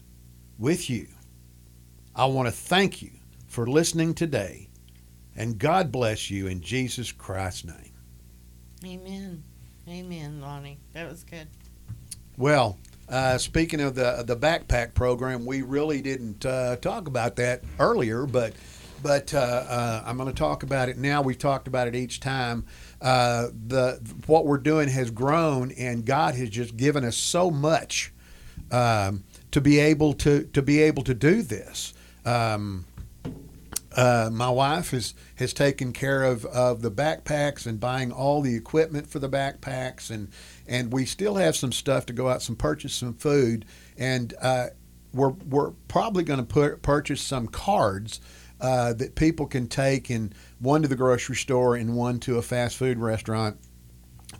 with 0.58 0.88
you. 0.88 1.08
I 2.14 2.26
want 2.26 2.46
to 2.46 2.52
thank 2.52 3.02
you 3.02 3.10
for 3.46 3.66
listening 3.66 4.14
today, 4.14 4.68
and 5.34 5.58
God 5.58 5.90
bless 5.90 6.30
you 6.30 6.46
in 6.46 6.60
Jesus 6.60 7.10
Christ's 7.10 7.64
name. 7.64 7.93
Amen. 8.86 9.42
Amen, 9.88 10.40
Lonnie. 10.40 10.78
That 10.92 11.08
was 11.08 11.24
good. 11.24 11.46
Well, 12.36 12.78
uh, 13.08 13.38
speaking 13.38 13.80
of 13.80 13.94
the 13.94 14.24
the 14.26 14.36
backpack 14.36 14.94
program, 14.94 15.46
we 15.46 15.62
really 15.62 16.02
didn't 16.02 16.44
uh, 16.44 16.76
talk 16.76 17.06
about 17.06 17.36
that 17.36 17.62
earlier, 17.78 18.26
but 18.26 18.54
but 19.02 19.32
uh, 19.34 19.38
uh 19.38 20.02
I'm 20.04 20.16
going 20.16 20.28
to 20.28 20.34
talk 20.34 20.62
about 20.62 20.88
it 20.88 20.98
now. 20.98 21.22
We've 21.22 21.38
talked 21.38 21.68
about 21.68 21.86
it 21.88 21.94
each 21.94 22.20
time. 22.20 22.64
Uh, 23.00 23.48
the 23.68 24.00
what 24.26 24.46
we're 24.46 24.58
doing 24.58 24.88
has 24.88 25.10
grown, 25.10 25.70
and 25.72 26.04
God 26.04 26.34
has 26.34 26.50
just 26.50 26.76
given 26.76 27.04
us 27.04 27.16
so 27.16 27.50
much 27.50 28.12
um, 28.70 29.24
to 29.50 29.60
be 29.60 29.78
able 29.78 30.14
to 30.14 30.44
to 30.44 30.62
be 30.62 30.80
able 30.82 31.04
to 31.04 31.14
do 31.14 31.42
this. 31.42 31.94
Um, 32.24 32.86
uh, 33.96 34.30
my 34.32 34.50
wife 34.50 34.90
has 34.90 35.14
has 35.36 35.52
taken 35.52 35.92
care 35.92 36.24
of, 36.24 36.44
of 36.46 36.82
the 36.82 36.90
backpacks 36.90 37.66
and 37.66 37.78
buying 37.78 38.12
all 38.12 38.40
the 38.40 38.54
equipment 38.54 39.06
for 39.06 39.18
the 39.18 39.28
backpacks 39.28 40.10
and 40.10 40.28
and 40.66 40.92
we 40.92 41.04
still 41.04 41.36
have 41.36 41.56
some 41.56 41.72
stuff 41.72 42.06
to 42.06 42.12
go 42.12 42.28
out 42.28 42.46
and 42.48 42.58
purchase 42.58 42.94
some 42.94 43.14
food 43.14 43.64
and 43.96 44.34
uh, 44.40 44.66
we're 45.12 45.30
we're 45.30 45.70
probably 45.88 46.24
going 46.24 46.40
to 46.40 46.44
put 46.44 46.82
purchase 46.82 47.22
some 47.22 47.46
cards 47.46 48.20
uh, 48.60 48.92
that 48.94 49.14
people 49.14 49.46
can 49.46 49.66
take 49.66 50.10
and 50.10 50.34
one 50.58 50.82
to 50.82 50.88
the 50.88 50.96
grocery 50.96 51.36
store 51.36 51.76
and 51.76 51.94
one 51.94 52.18
to 52.20 52.38
a 52.38 52.42
fast 52.42 52.76
food 52.76 52.98
restaurant 52.98 53.58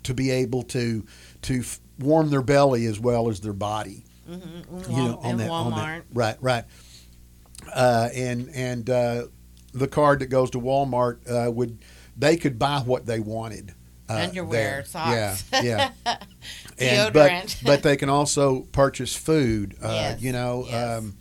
to 0.03 0.13
be 0.13 0.31
able 0.31 0.63
to 0.63 1.05
to 1.41 1.63
warm 1.99 2.29
their 2.29 2.41
belly 2.41 2.85
as 2.85 2.99
well 2.99 3.29
as 3.29 3.39
their 3.41 3.53
body. 3.53 4.03
Mm-hmm. 4.29 4.91
You 4.91 4.97
know, 4.97 5.19
on 5.21 5.37
that, 5.37 5.49
Walmart. 5.49 5.65
On 5.65 5.71
that, 5.73 6.03
right, 6.13 6.37
right. 6.41 6.63
Uh, 7.73 8.09
and 8.13 8.49
and 8.53 8.89
uh, 8.89 9.27
the 9.75 9.87
card 9.87 10.19
that 10.19 10.27
goes 10.27 10.49
to 10.51 10.59
Walmart 10.59 11.19
uh, 11.29 11.51
would 11.51 11.79
they 12.17 12.37
could 12.37 12.57
buy 12.57 12.79
what 12.79 13.05
they 13.05 13.19
wanted. 13.19 13.73
Uh, 14.07 14.27
Underwear, 14.27 14.51
there. 14.51 14.85
socks, 14.85 15.43
yeah, 15.51 15.91
yeah. 16.05 16.17
and 16.77 17.13
but 17.13 17.59
but 17.63 17.83
they 17.83 17.97
can 17.97 18.09
also 18.09 18.61
purchase 18.71 19.15
food. 19.15 19.75
Uh, 19.81 19.89
yes. 19.91 20.21
You 20.21 20.31
know, 20.31 20.65
yes. 20.67 20.99
um, 20.99 21.17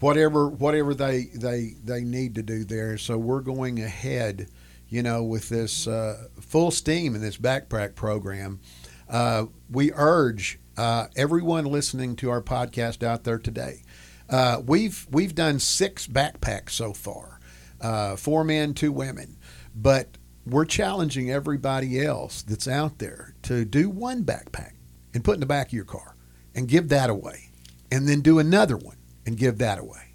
whatever 0.00 0.48
whatever 0.48 0.94
they 0.94 1.24
they 1.34 1.74
they 1.84 2.00
need 2.00 2.34
to 2.36 2.42
do 2.42 2.64
there. 2.64 2.98
So 2.98 3.18
we're 3.18 3.42
going 3.42 3.80
ahead, 3.80 4.48
you 4.88 5.02
know, 5.02 5.22
with 5.22 5.50
this 5.50 5.86
uh, 5.86 6.28
full 6.40 6.70
steam 6.70 7.14
in 7.14 7.20
this 7.20 7.36
backpack 7.36 7.94
program. 7.94 8.60
Uh, 9.08 9.46
we 9.70 9.92
urge 9.92 10.58
uh, 10.78 11.08
everyone 11.14 11.66
listening 11.66 12.16
to 12.16 12.30
our 12.30 12.40
podcast 12.40 13.02
out 13.02 13.24
there 13.24 13.38
today. 13.38 13.82
Uh, 14.30 14.62
we've 14.64 15.06
we've 15.10 15.34
done 15.34 15.58
six 15.58 16.06
backpacks 16.06 16.70
so 16.70 16.94
far 16.94 17.34
uh, 17.80 18.16
four 18.16 18.44
men, 18.44 18.74
two 18.74 18.92
women. 18.92 19.36
But 19.74 20.18
we're 20.46 20.64
challenging 20.64 21.30
everybody 21.30 22.04
else 22.04 22.42
that's 22.42 22.68
out 22.68 22.98
there 22.98 23.34
to 23.42 23.64
do 23.64 23.88
one 23.88 24.24
backpack 24.24 24.72
and 25.14 25.24
put 25.24 25.34
in 25.34 25.40
the 25.40 25.46
back 25.46 25.68
of 25.68 25.72
your 25.72 25.84
car 25.84 26.16
and 26.54 26.68
give 26.68 26.88
that 26.88 27.10
away, 27.10 27.50
and 27.90 28.08
then 28.08 28.20
do 28.20 28.38
another 28.38 28.76
one 28.76 28.96
and 29.26 29.36
give 29.36 29.58
that 29.58 29.78
away. 29.78 30.14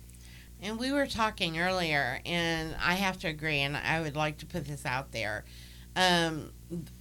And 0.61 0.77
we 0.77 0.91
were 0.91 1.07
talking 1.07 1.59
earlier, 1.59 2.19
and 2.25 2.75
I 2.81 2.95
have 2.95 3.17
to 3.19 3.27
agree, 3.27 3.59
and 3.59 3.75
I 3.75 4.01
would 4.01 4.15
like 4.15 4.37
to 4.39 4.45
put 4.45 4.65
this 4.65 4.85
out 4.85 5.11
there. 5.11 5.45
Um, 5.95 6.51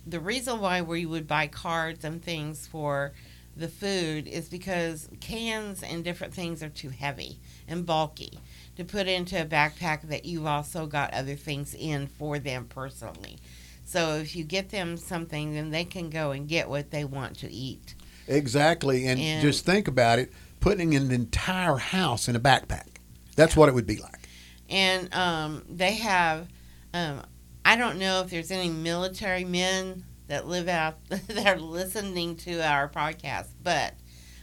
the 0.07 0.21
reason 0.21 0.61
why 0.61 0.81
we 0.83 1.07
would 1.07 1.27
buy 1.27 1.47
cards 1.49 2.05
and 2.05 2.23
things 2.23 2.67
for 2.67 3.13
the 3.57 3.69
food 3.69 4.29
is 4.29 4.49
because 4.49 5.09
cans 5.21 5.83
and 5.83 6.05
different 6.05 6.33
things 6.33 6.63
are 6.63 6.69
too 6.69 6.91
heavy 6.91 7.39
and 7.67 7.85
bulky 7.85 8.39
to 8.79 8.85
put 8.85 9.09
into 9.09 9.43
a 9.43 9.45
backpack 9.45 10.03
that 10.03 10.25
you've 10.25 10.47
also 10.47 10.87
got 10.87 11.13
other 11.13 11.35
things 11.35 11.75
in 11.75 12.07
for 12.07 12.39
them 12.39 12.65
personally. 12.65 13.37
So 13.85 14.15
if 14.15 14.37
you 14.37 14.45
get 14.45 14.71
them 14.71 14.97
something, 14.97 15.53
then 15.53 15.71
they 15.71 15.85
can 15.85 16.11
go 16.11 16.31
and 16.31 16.47
get 16.47 16.69
what 16.69 16.93
they 16.93 17.05
want 17.05 17.39
to 17.39 17.53
eat. 17.53 17.97
Exactly. 18.29 19.09
And, 19.09 19.21
and 19.21 19.43
just 19.43 19.67
think 19.67 19.89
about 19.89 20.21
it 20.21 20.33
putting 20.61 20.95
an 20.95 21.11
entire 21.11 21.77
house 21.77 22.29
in 22.29 22.37
a 22.37 22.41
backpack. 22.41 22.87
That's 23.35 23.57
yeah. 23.57 23.61
what 23.61 23.69
it 23.69 23.75
would 23.75 23.87
be 23.87 23.97
like. 23.97 24.29
And 24.69 25.13
um, 25.13 25.65
they 25.69 25.95
have, 25.95 26.47
um, 26.95 27.23
I 27.65 27.75
don't 27.75 27.99
know 27.99 28.21
if 28.21 28.31
there's 28.31 28.53
any 28.53 28.69
military 28.69 29.45
men 29.45 30.05
that 30.29 30.47
live 30.47 30.69
out 30.69 31.05
that 31.09 31.47
are 31.49 31.59
listening 31.59 32.37
to 32.37 32.61
our 32.61 32.89
podcast, 32.89 33.49
but 33.61 33.95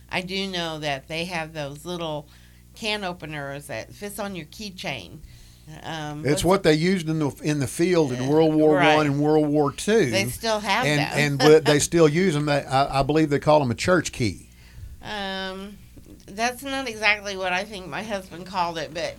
I 0.09 0.19
do 0.19 0.47
know 0.47 0.79
that 0.79 1.07
they 1.07 1.23
have 1.23 1.53
those 1.53 1.85
little 1.85 2.27
can 2.75 3.03
opener 3.03 3.53
is 3.53 3.67
that 3.67 3.93
fits 3.93 4.19
on 4.19 4.35
your 4.35 4.45
keychain. 4.47 5.19
Um, 5.81 6.23
it's 6.25 6.43
what 6.43 6.61
they 6.61 6.75
used 6.75 7.09
in 7.09 7.17
the 7.17 7.31
in 7.43 7.59
the 7.59 7.67
field 7.67 8.11
in 8.11 8.27
World 8.27 8.53
War 8.53 8.75
right. 8.75 8.95
One 8.95 9.07
and 9.07 9.19
World 9.19 9.47
War 9.47 9.71
Two. 9.71 10.11
They 10.11 10.25
still 10.25 10.59
have 10.59 10.85
and, 10.85 11.39
them, 11.39 11.49
and 11.49 11.65
they 11.65 11.79
still 11.79 12.07
use 12.07 12.35
them. 12.35 12.47
I, 12.49 12.99
I, 12.99 13.03
believe 13.03 13.31
they 13.31 13.39
call 13.39 13.59
them 13.59 13.71
a 13.71 13.75
church 13.75 14.11
key. 14.11 14.49
Um, 15.01 15.77
that's 16.27 16.61
not 16.61 16.87
exactly 16.87 17.35
what 17.35 17.51
I 17.51 17.63
think 17.63 17.87
my 17.87 18.03
husband 18.03 18.45
called 18.45 18.77
it, 18.77 18.93
but 18.93 19.15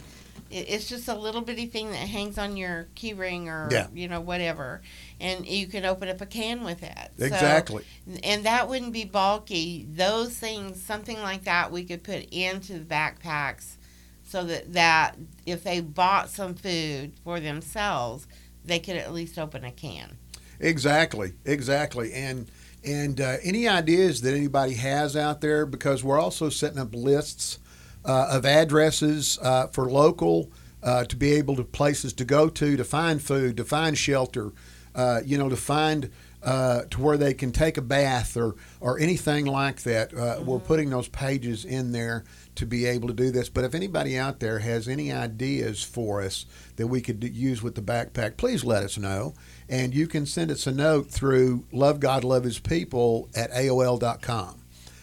it's 0.50 0.88
just 0.88 1.08
a 1.08 1.14
little 1.14 1.40
bitty 1.40 1.66
thing 1.66 1.90
that 1.90 1.96
hangs 1.96 2.38
on 2.38 2.56
your 2.56 2.86
key 2.94 3.12
ring 3.12 3.48
or 3.48 3.68
yeah. 3.72 3.88
you 3.92 4.06
know 4.06 4.20
whatever 4.20 4.82
and 5.20 5.46
you 5.46 5.66
can 5.66 5.84
open 5.84 6.08
up 6.08 6.20
a 6.20 6.26
can 6.26 6.62
with 6.62 6.82
it 6.82 7.10
exactly. 7.18 7.84
so, 8.06 8.18
and 8.22 8.44
that 8.44 8.68
wouldn't 8.68 8.92
be 8.92 9.04
bulky. 9.04 9.86
Those 9.90 10.34
things 10.36 10.82
something 10.82 11.20
like 11.20 11.44
that 11.44 11.72
we 11.72 11.84
could 11.84 12.02
put 12.02 12.24
into 12.30 12.78
the 12.78 12.84
backpacks 12.84 13.76
so 14.24 14.44
that 14.44 14.72
that 14.72 15.16
if 15.44 15.64
they 15.64 15.80
bought 15.80 16.30
some 16.30 16.54
food 16.54 17.12
for 17.24 17.40
themselves 17.40 18.26
they 18.64 18.78
could 18.78 18.96
at 18.96 19.12
least 19.12 19.38
open 19.38 19.64
a 19.64 19.72
can. 19.72 20.16
Exactly 20.60 21.32
exactly. 21.44 22.12
And 22.12 22.50
and 22.84 23.20
uh, 23.20 23.36
any 23.42 23.66
ideas 23.66 24.20
that 24.22 24.34
anybody 24.34 24.74
has 24.74 25.16
out 25.16 25.40
there? 25.40 25.66
Because 25.66 26.04
we're 26.04 26.20
also 26.20 26.48
setting 26.48 26.78
up 26.78 26.94
lists 26.94 27.58
uh, 28.04 28.28
of 28.30 28.46
addresses 28.46 29.38
uh, 29.42 29.66
for 29.68 29.90
local 29.90 30.50
uh, 30.82 31.04
to 31.04 31.16
be 31.16 31.32
able 31.32 31.56
to 31.56 31.64
places 31.64 32.12
to 32.14 32.24
go 32.24 32.48
to 32.48 32.76
to 32.76 32.84
find 32.84 33.20
food, 33.20 33.56
to 33.56 33.64
find 33.64 33.98
shelter, 33.98 34.52
uh, 34.96 35.20
you 35.24 35.38
know, 35.38 35.48
to 35.48 35.56
find 35.56 36.10
uh, 36.42 36.82
to 36.90 37.00
where 37.00 37.16
they 37.16 37.34
can 37.34 37.52
take 37.52 37.76
a 37.76 37.82
bath 37.82 38.36
or 38.36 38.56
or 38.80 38.98
anything 38.98 39.46
like 39.46 39.82
that. 39.82 40.10
Mm-hmm. 40.10 40.46
We're 40.46 40.58
putting 40.58 40.90
those 40.90 41.08
pages 41.08 41.64
in 41.64 41.92
there 41.92 42.24
to 42.56 42.66
be 42.66 42.86
able 42.86 43.08
to 43.08 43.14
do 43.14 43.30
this. 43.30 43.48
But 43.48 43.64
if 43.64 43.74
anybody 43.74 44.18
out 44.18 44.40
there 44.40 44.58
has 44.58 44.88
any 44.88 45.12
ideas 45.12 45.82
for 45.82 46.22
us 46.22 46.46
that 46.76 46.86
we 46.86 47.00
could 47.00 47.22
use 47.22 47.62
with 47.62 47.74
the 47.74 47.82
backpack, 47.82 48.36
please 48.36 48.64
let 48.64 48.82
us 48.82 48.98
know. 48.98 49.34
And 49.68 49.94
you 49.94 50.06
can 50.06 50.26
send 50.26 50.50
us 50.50 50.66
a 50.66 50.72
note 50.72 51.10
through 51.10 51.66
Love 51.72 52.00
God, 52.00 52.24
Love 52.24 52.44
His 52.44 52.58
People 52.58 53.28
at 53.34 53.50
AOL.com. 53.52 54.62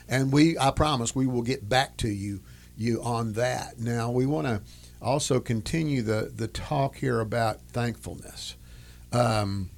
And 0.10 0.32
we, 0.32 0.58
I 0.58 0.71
promise, 0.71 1.15
we 1.15 1.27
will 1.27 1.41
get 1.41 1.69
back 1.69 1.97
to 1.97 2.10
you 2.10 2.41
you 2.75 3.01
on 3.03 3.34
that. 3.34 3.79
Now, 3.79 4.12
we 4.12 4.25
want 4.25 4.47
to 4.47 4.62
also 5.01 5.39
continue 5.39 6.01
the, 6.01 6.32
the 6.36 6.47
talk 6.47 6.97
here 6.97 7.19
about 7.19 7.62
thankfulness. 7.71 8.56
Um, 9.12 9.69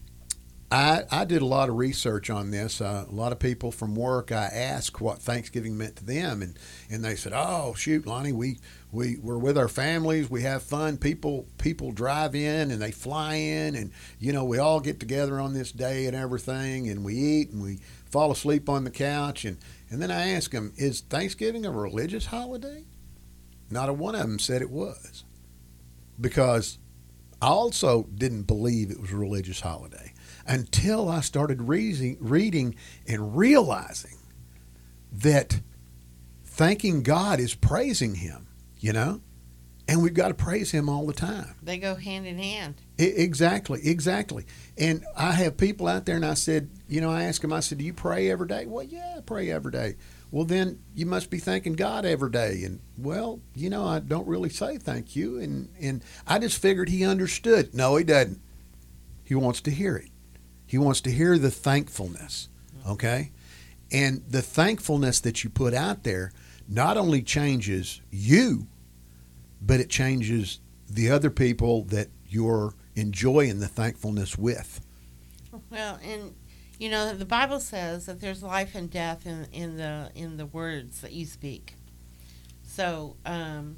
I, 0.72 1.04
I 1.12 1.26
did 1.26 1.42
a 1.42 1.46
lot 1.46 1.70
of 1.70 1.76
research 1.76 2.30
on 2.30 2.52
this. 2.52 2.82
Uh, 2.82 3.06
a 3.08 3.14
lot 3.14 3.32
of 3.32 3.40
people 3.40 3.72
from 3.72 3.96
work, 3.96 4.32
I 4.32 4.46
asked 4.46 5.00
what 5.00 5.20
Thanksgiving 5.20 5.78
meant 5.78 5.98
to 5.98 6.06
them, 6.06 6.42
and, 6.42 6.58
and 6.90 7.06
they 7.06 7.16
said, 7.16 7.34
"Oh, 7.36 7.76
shoot, 7.76 8.08
Lonnie, 8.08 8.34
we 8.34 8.58
we 8.92 9.18
we're 9.22 9.38
with 9.38 9.58
our 9.58 9.68
families, 9.68 10.30
we 10.30 10.42
have 10.42 10.64
fun. 10.64 10.98
People 10.98 11.48
people 11.60 11.92
drive 11.92 12.34
in 12.34 12.72
and 12.72 12.82
they 12.82 12.92
fly 12.92 13.36
in, 13.36 13.76
and 13.76 13.92
you 14.20 14.34
know 14.34 14.44
we 14.44 14.58
all 14.58 14.80
get 14.80 15.00
together 15.00 15.40
on 15.40 15.54
this 15.54 15.72
day 15.72 16.08
and 16.08 16.16
everything, 16.16 16.90
and 16.90 17.06
we 17.06 17.14
eat 17.16 17.52
and 17.52 17.62
we 17.62 17.80
fall 18.10 18.32
asleep 18.32 18.68
on 18.68 18.84
the 18.84 18.92
couch, 18.92 19.46
and 19.46 19.58
and 19.92 20.02
then 20.02 20.10
I 20.10 20.30
ask 20.30 20.52
them, 20.52 20.74
is 20.78 21.02
Thanksgiving 21.02 21.66
a 21.66 21.72
religious 21.72 22.26
holiday? 22.26 22.86
not 23.70 23.90
a 23.90 23.94
one 23.94 24.16
of 24.16 24.22
them 24.22 24.40
said 24.40 24.62
it 24.62 24.70
was. 24.70 25.24
Because 26.20 26.78
I 27.42 27.48
also 27.48 28.04
didn't 28.16 28.44
believe 28.44 28.90
it 28.90 29.00
was 29.00 29.12
a 29.12 29.18
religious 29.18 29.60
holiday 29.62 30.14
until 30.48 31.10
I 31.10 31.22
started 31.22 31.64
reading, 31.64 32.18
reading 32.20 32.76
and 33.08 33.36
realizing 33.36 34.18
that 35.12 35.62
thanking 36.44 37.04
God 37.04 37.40
is 37.40 37.56
praising 37.56 38.16
Him, 38.16 38.48
you 38.80 38.94
know? 38.94 39.22
And 39.88 40.02
we've 40.02 40.14
got 40.14 40.30
to 40.30 40.34
praise 40.34 40.72
Him 40.72 40.90
all 40.90 41.06
the 41.06 41.14
time. 41.14 41.56
They 41.62 41.78
go 41.78 41.96
hand 41.96 42.26
in 42.26 42.40
hand. 42.40 42.76
Exactly, 42.98 43.82
exactly. 43.84 44.46
And 44.78 45.06
I 45.16 45.32
have 45.34 45.58
people 45.58 45.88
out 45.88 46.06
there, 46.06 46.16
and 46.16 46.26
I 46.26 46.34
said, 46.34 46.70
you 46.88 47.02
know, 47.02 47.12
I 47.12 47.24
asked 47.24 47.42
them, 47.42 47.54
I 47.54 47.60
said, 47.60 47.78
do 47.78 47.86
you 47.86 47.94
pray 47.94 48.32
every 48.32 48.48
day? 48.48 48.66
Well, 48.66 48.84
yeah, 48.84 49.16
I 49.18 49.22
pray 49.22 49.52
every 49.52 49.72
day. 49.72 49.96
Well, 50.32 50.46
then 50.46 50.80
you 50.94 51.06
must 51.06 51.30
be 51.30 51.38
thanking 51.38 51.74
God 51.74 52.04
every 52.04 52.32
day. 52.32 52.64
And 52.64 52.82
well, 52.98 53.40
you 53.54 53.70
know, 53.70 53.86
I 53.86 54.00
don't 54.00 54.28
really 54.28 54.50
say 54.50 54.78
thank 54.78 55.16
you. 55.16 55.40
And 55.40 55.70
and 55.80 56.04
I 56.28 56.40
just 56.40 56.58
figured 56.62 56.90
he 56.90 57.06
understood. 57.06 57.74
No, 57.74 57.96
he 57.96 58.04
doesn't. 58.04 58.42
He 59.24 59.36
wants 59.36 59.62
to 59.62 59.72
hear 59.72 59.96
it. 59.96 60.10
He 60.66 60.78
wants 60.78 61.02
to 61.02 61.12
hear 61.12 61.38
the 61.38 61.52
thankfulness. 61.52 62.50
Okay, 62.88 63.32
and 63.92 64.24
the 64.30 64.42
thankfulness 64.42 65.20
that 65.22 65.44
you 65.44 65.50
put 65.50 65.74
out 65.74 66.04
there 66.04 66.32
not 66.68 66.98
only 66.98 67.22
changes 67.22 68.02
you, 68.12 68.68
but 69.62 69.80
it 69.80 69.90
changes 69.90 70.60
the 70.90 71.10
other 71.10 71.30
people 71.30 71.84
that 71.86 72.10
you're 72.28 72.74
enjoying 72.96 73.60
the 73.60 73.68
thankfulness 73.68 74.38
with. 74.38 74.82
Well, 75.70 76.00
and 76.04 76.36
you 76.78 76.90
know 76.90 77.14
the 77.14 77.26
Bible 77.26 77.60
says 77.60 78.06
that 78.06 78.20
there's 78.20 78.44
life 78.44 78.76
and 78.76 78.90
death 78.90 79.26
in, 79.26 79.48
in 79.52 79.78
the 79.78 80.12
in 80.16 80.38
the 80.38 80.46
words 80.46 81.02
that 81.02 81.14
you 81.14 81.26
speak. 81.26 81.76
So 82.64 83.16
um, 83.26 83.78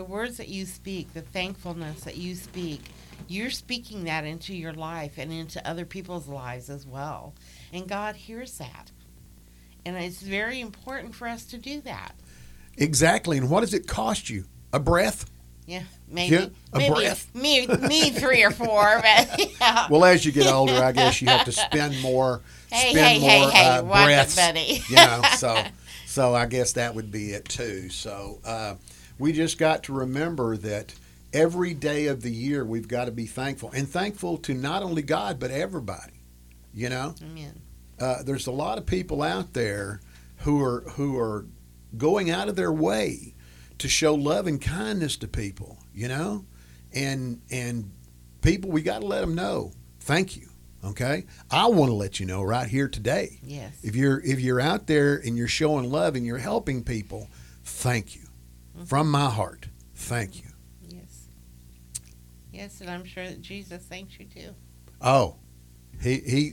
the 0.00 0.04
words 0.04 0.38
that 0.38 0.48
you 0.48 0.64
speak, 0.64 1.12
the 1.12 1.20
thankfulness 1.20 2.04
that 2.04 2.16
you 2.16 2.34
speak, 2.34 2.80
you're 3.28 3.50
speaking 3.50 4.04
that 4.04 4.24
into 4.24 4.54
your 4.54 4.72
life 4.72 5.18
and 5.18 5.30
into 5.30 5.68
other 5.68 5.84
people's 5.84 6.26
lives 6.26 6.70
as 6.70 6.86
well, 6.86 7.34
and 7.70 7.86
God 7.86 8.16
hears 8.16 8.56
that. 8.56 8.90
And 9.84 9.98
it's 9.98 10.22
very 10.22 10.58
important 10.58 11.14
for 11.14 11.28
us 11.28 11.44
to 11.46 11.58
do 11.58 11.82
that. 11.82 12.14
Exactly. 12.78 13.36
And 13.36 13.50
what 13.50 13.60
does 13.60 13.74
it 13.74 13.86
cost 13.86 14.30
you? 14.30 14.44
A 14.72 14.80
breath? 14.80 15.30
Yeah, 15.66 15.82
maybe, 16.08 16.36
Yeah, 16.36 16.46
a 16.72 16.78
maybe 16.78 16.94
breath. 16.94 17.28
me, 17.34 17.66
me 17.66 18.08
three 18.08 18.42
or 18.42 18.50
four, 18.52 19.02
but 19.02 19.50
yeah. 19.60 19.86
Well, 19.90 20.06
as 20.06 20.24
you 20.24 20.32
get 20.32 20.46
older, 20.50 20.82
I 20.82 20.92
guess 20.92 21.20
you 21.20 21.28
have 21.28 21.44
to 21.44 21.52
spend 21.68 22.00
more. 22.00 22.40
hey, 22.72 22.92
spend 22.92 23.06
hey, 23.06 23.20
more 23.20 23.50
hey, 23.50 23.64
hey, 23.64 23.68
uh, 23.68 23.84
watch 23.84 24.04
breaths, 24.06 24.38
it, 24.38 24.40
buddy. 24.40 24.82
you 24.88 24.96
know, 24.96 25.22
so 25.36 25.62
so 26.06 26.34
I 26.34 26.46
guess 26.46 26.72
that 26.72 26.94
would 26.94 27.12
be 27.12 27.32
it 27.32 27.44
too. 27.44 27.90
So 27.90 28.38
uh, 28.46 28.76
we 29.20 29.32
just 29.32 29.58
got 29.58 29.84
to 29.84 29.92
remember 29.92 30.56
that 30.56 30.94
every 31.32 31.74
day 31.74 32.06
of 32.06 32.22
the 32.22 32.30
year 32.32 32.64
we've 32.64 32.88
got 32.88 33.04
to 33.04 33.12
be 33.12 33.26
thankful 33.26 33.70
and 33.72 33.88
thankful 33.88 34.36
to 34.38 34.54
not 34.54 34.82
only 34.82 35.02
God 35.02 35.38
but 35.38 35.50
everybody. 35.52 36.14
You 36.74 36.88
know, 36.88 37.14
Amen. 37.22 37.60
uh, 38.00 38.22
there's 38.22 38.46
a 38.46 38.52
lot 38.52 38.78
of 38.78 38.86
people 38.86 39.22
out 39.22 39.52
there 39.52 40.00
who 40.38 40.62
are 40.64 40.80
who 40.92 41.18
are 41.18 41.44
going 41.96 42.30
out 42.30 42.48
of 42.48 42.56
their 42.56 42.72
way 42.72 43.34
to 43.78 43.88
show 43.88 44.14
love 44.14 44.46
and 44.46 44.60
kindness 44.60 45.16
to 45.18 45.28
people. 45.28 45.78
You 45.94 46.08
know, 46.08 46.44
and 46.94 47.40
and 47.50 47.90
people 48.40 48.70
we 48.70 48.82
got 48.82 49.00
to 49.00 49.06
let 49.06 49.20
them 49.20 49.34
know 49.34 49.72
thank 50.00 50.36
you. 50.36 50.48
Okay, 50.84 51.26
I 51.50 51.66
want 51.66 51.90
to 51.90 51.94
let 51.94 52.20
you 52.20 52.24
know 52.26 52.42
right 52.42 52.66
here 52.68 52.88
today 52.88 53.38
Yes. 53.42 53.74
if 53.82 53.94
you're 53.96 54.20
if 54.24 54.40
you're 54.40 54.60
out 54.60 54.86
there 54.86 55.16
and 55.16 55.36
you're 55.36 55.46
showing 55.48 55.90
love 55.90 56.14
and 56.16 56.24
you're 56.24 56.38
helping 56.38 56.82
people, 56.84 57.28
thank 57.64 58.14
you 58.16 58.22
from 58.86 59.10
my 59.10 59.28
heart. 59.30 59.68
Thank 59.94 60.42
you. 60.42 60.50
Yes. 60.88 61.28
Yes, 62.52 62.80
and 62.80 62.90
I'm 62.90 63.04
sure 63.04 63.26
that 63.26 63.40
Jesus 63.42 63.82
thanks 63.82 64.18
you 64.18 64.26
too. 64.26 64.54
Oh, 65.00 65.36
he 66.00 66.16
he 66.18 66.52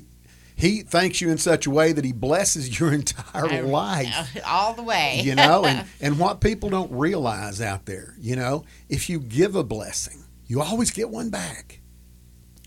he 0.55 0.81
thanks 0.81 1.21
you 1.21 1.29
in 1.29 1.37
such 1.37 1.65
a 1.67 1.69
way 1.69 1.91
that 1.91 2.03
he 2.03 2.11
blesses 2.11 2.79
your 2.79 2.91
entire 2.93 3.45
I- 3.47 3.61
life. 3.61 4.35
Uh, 4.37 4.39
all 4.45 4.73
the 4.73 4.83
way. 4.83 5.21
You 5.23 5.35
know, 5.35 5.65
and 5.65 5.87
and 6.01 6.19
what 6.19 6.41
people 6.41 6.69
don't 6.69 6.91
realize 6.91 7.61
out 7.61 7.85
there, 7.85 8.15
you 8.19 8.35
know, 8.35 8.65
if 8.89 9.09
you 9.09 9.19
give 9.19 9.55
a 9.55 9.63
blessing, 9.63 10.23
you 10.47 10.61
always 10.61 10.91
get 10.91 11.09
one 11.09 11.29
back. 11.29 11.79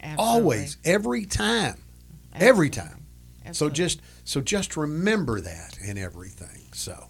Absolutely. 0.03 0.25
Always, 0.25 0.77
every 0.85 1.27
time, 1.27 1.77
every 2.35 2.69
Absolutely. 2.69 2.71
time. 2.71 3.55
So 3.55 3.69
just 3.69 4.01
so 4.25 4.41
just 4.41 4.77
remember 4.77 5.41
that 5.41 5.79
in 5.85 5.99
everything. 5.99 6.69
So. 6.73 7.09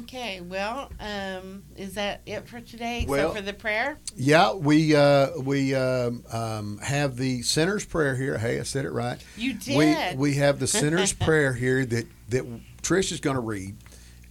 Okay, 0.00 0.40
well, 0.40 0.90
um, 1.00 1.62
is 1.76 1.94
that 1.94 2.20
it 2.26 2.48
for 2.48 2.60
today? 2.60 3.04
Well- 3.08 3.34
for 3.34 3.40
the 3.40 3.52
prayer? 3.52 3.98
Yeah, 4.14 4.52
we 4.52 4.94
uh, 4.94 5.28
we 5.40 5.74
um, 5.74 6.24
um, 6.32 6.78
have 6.78 7.16
the 7.16 7.42
sinner's 7.42 7.84
prayer 7.84 8.16
here. 8.16 8.38
Hey, 8.38 8.58
I 8.60 8.62
said 8.62 8.84
it 8.84 8.90
right. 8.92 9.18
You 9.36 9.54
We 9.68 9.74
did. 9.86 10.18
we 10.18 10.34
have 10.34 10.58
the 10.58 10.66
sinner's 10.66 11.12
prayer 11.26 11.52
here 11.52 11.84
that 11.86 12.06
that 12.30 12.44
Trish 12.82 13.12
is 13.12 13.20
going 13.20 13.36
to 13.36 13.40
read, 13.42 13.76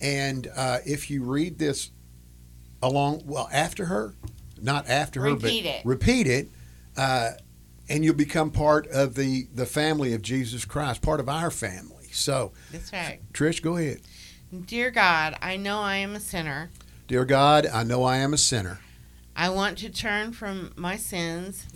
and 0.01 0.47
uh, 0.55 0.79
if 0.85 1.09
you 1.09 1.23
read 1.23 1.57
this 1.57 1.91
along, 2.81 3.23
well, 3.25 3.49
after 3.51 3.85
her, 3.85 4.13
not 4.61 4.87
after 4.87 5.21
her, 5.21 5.31
Repeat 5.33 5.63
but 5.63 5.69
it. 5.69 5.85
repeat 5.85 6.27
it, 6.27 6.49
uh, 6.97 7.31
and 7.89 8.03
you'll 8.03 8.13
become 8.15 8.51
part 8.51 8.87
of 8.87 9.15
the 9.15 9.47
the 9.53 9.65
family 9.65 10.13
of 10.13 10.21
Jesus 10.21 10.65
Christ, 10.65 11.01
part 11.01 11.19
of 11.19 11.29
our 11.29 11.49
family. 11.51 11.91
So, 12.11 12.53
That's 12.71 12.93
right. 12.93 13.19
Trish, 13.33 13.61
go 13.61 13.75
ahead. 13.75 13.99
Dear 14.63 14.91
God, 14.91 15.35
I 15.41 15.57
know 15.57 15.79
I 15.81 15.97
am 15.97 16.15
a 16.15 16.19
sinner. 16.19 16.69
Dear 17.07 17.25
God, 17.25 17.65
I 17.67 17.83
know 17.83 18.03
I 18.03 18.17
am 18.17 18.33
a 18.33 18.37
sinner. 18.37 18.79
I 19.35 19.49
want 19.49 19.77
to 19.79 19.89
turn 19.89 20.31
from 20.31 20.71
my 20.75 20.95
sins 20.95 21.67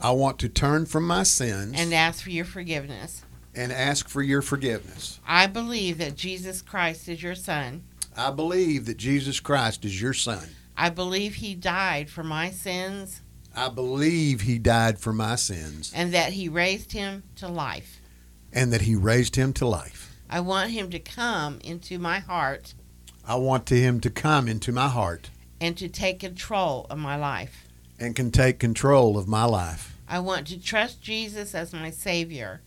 I 0.00 0.12
want 0.12 0.38
to 0.38 0.48
turn 0.48 0.86
from 0.86 1.04
my 1.08 1.24
sins 1.24 1.74
and 1.76 1.92
ask 1.92 2.22
for 2.22 2.30
your 2.30 2.44
forgiveness. 2.44 3.24
and 3.56 3.72
ask 3.72 4.08
for 4.08 4.22
your 4.22 4.42
forgiveness. 4.42 5.18
I 5.26 5.48
believe 5.48 5.98
that 5.98 6.14
Jesus 6.14 6.62
Christ 6.62 7.08
is 7.08 7.20
your 7.20 7.34
Son. 7.34 7.82
I 8.16 8.30
believe 8.30 8.86
that 8.86 8.96
Jesus 8.96 9.40
Christ 9.40 9.84
is 9.84 10.00
your 10.00 10.12
son. 10.12 10.48
I 10.76 10.90
believe 10.90 11.36
he 11.36 11.54
died 11.56 12.08
for 12.10 12.22
my 12.22 12.50
sins 12.50 13.22
I 13.56 13.68
believe 13.68 14.42
he 14.42 14.58
died 14.60 15.00
for 15.00 15.12
my 15.12 15.34
sins 15.34 15.92
and 15.94 16.14
that 16.14 16.32
he 16.34 16.48
raised 16.48 16.92
him 16.92 17.24
to 17.36 17.48
life. 17.48 18.00
and 18.52 18.72
that 18.72 18.82
he 18.82 18.94
raised 18.94 19.34
him 19.34 19.52
to 19.54 19.66
life. 19.66 20.07
I 20.30 20.40
want 20.40 20.70
him 20.70 20.90
to 20.90 20.98
come 20.98 21.58
into 21.64 21.98
my 21.98 22.18
heart 22.20 22.74
I 23.26 23.34
want 23.36 23.66
to 23.66 23.78
him 23.78 24.00
to 24.00 24.10
come 24.10 24.48
into 24.48 24.72
my 24.72 24.88
heart 24.88 25.28
and 25.60 25.76
to 25.76 25.88
take 25.88 26.20
control 26.20 26.86
of 26.88 26.98
my 26.98 27.16
life. 27.16 27.66
and 28.00 28.14
can 28.16 28.30
take 28.30 28.58
control 28.58 29.18
of 29.18 29.28
my 29.28 29.44
life. 29.44 29.94
I 30.08 30.18
want 30.20 30.46
to 30.46 30.58
trust 30.60 31.02
Jesus 31.02 31.54
as 31.54 31.72
my 31.72 31.90
Savior 31.90 32.62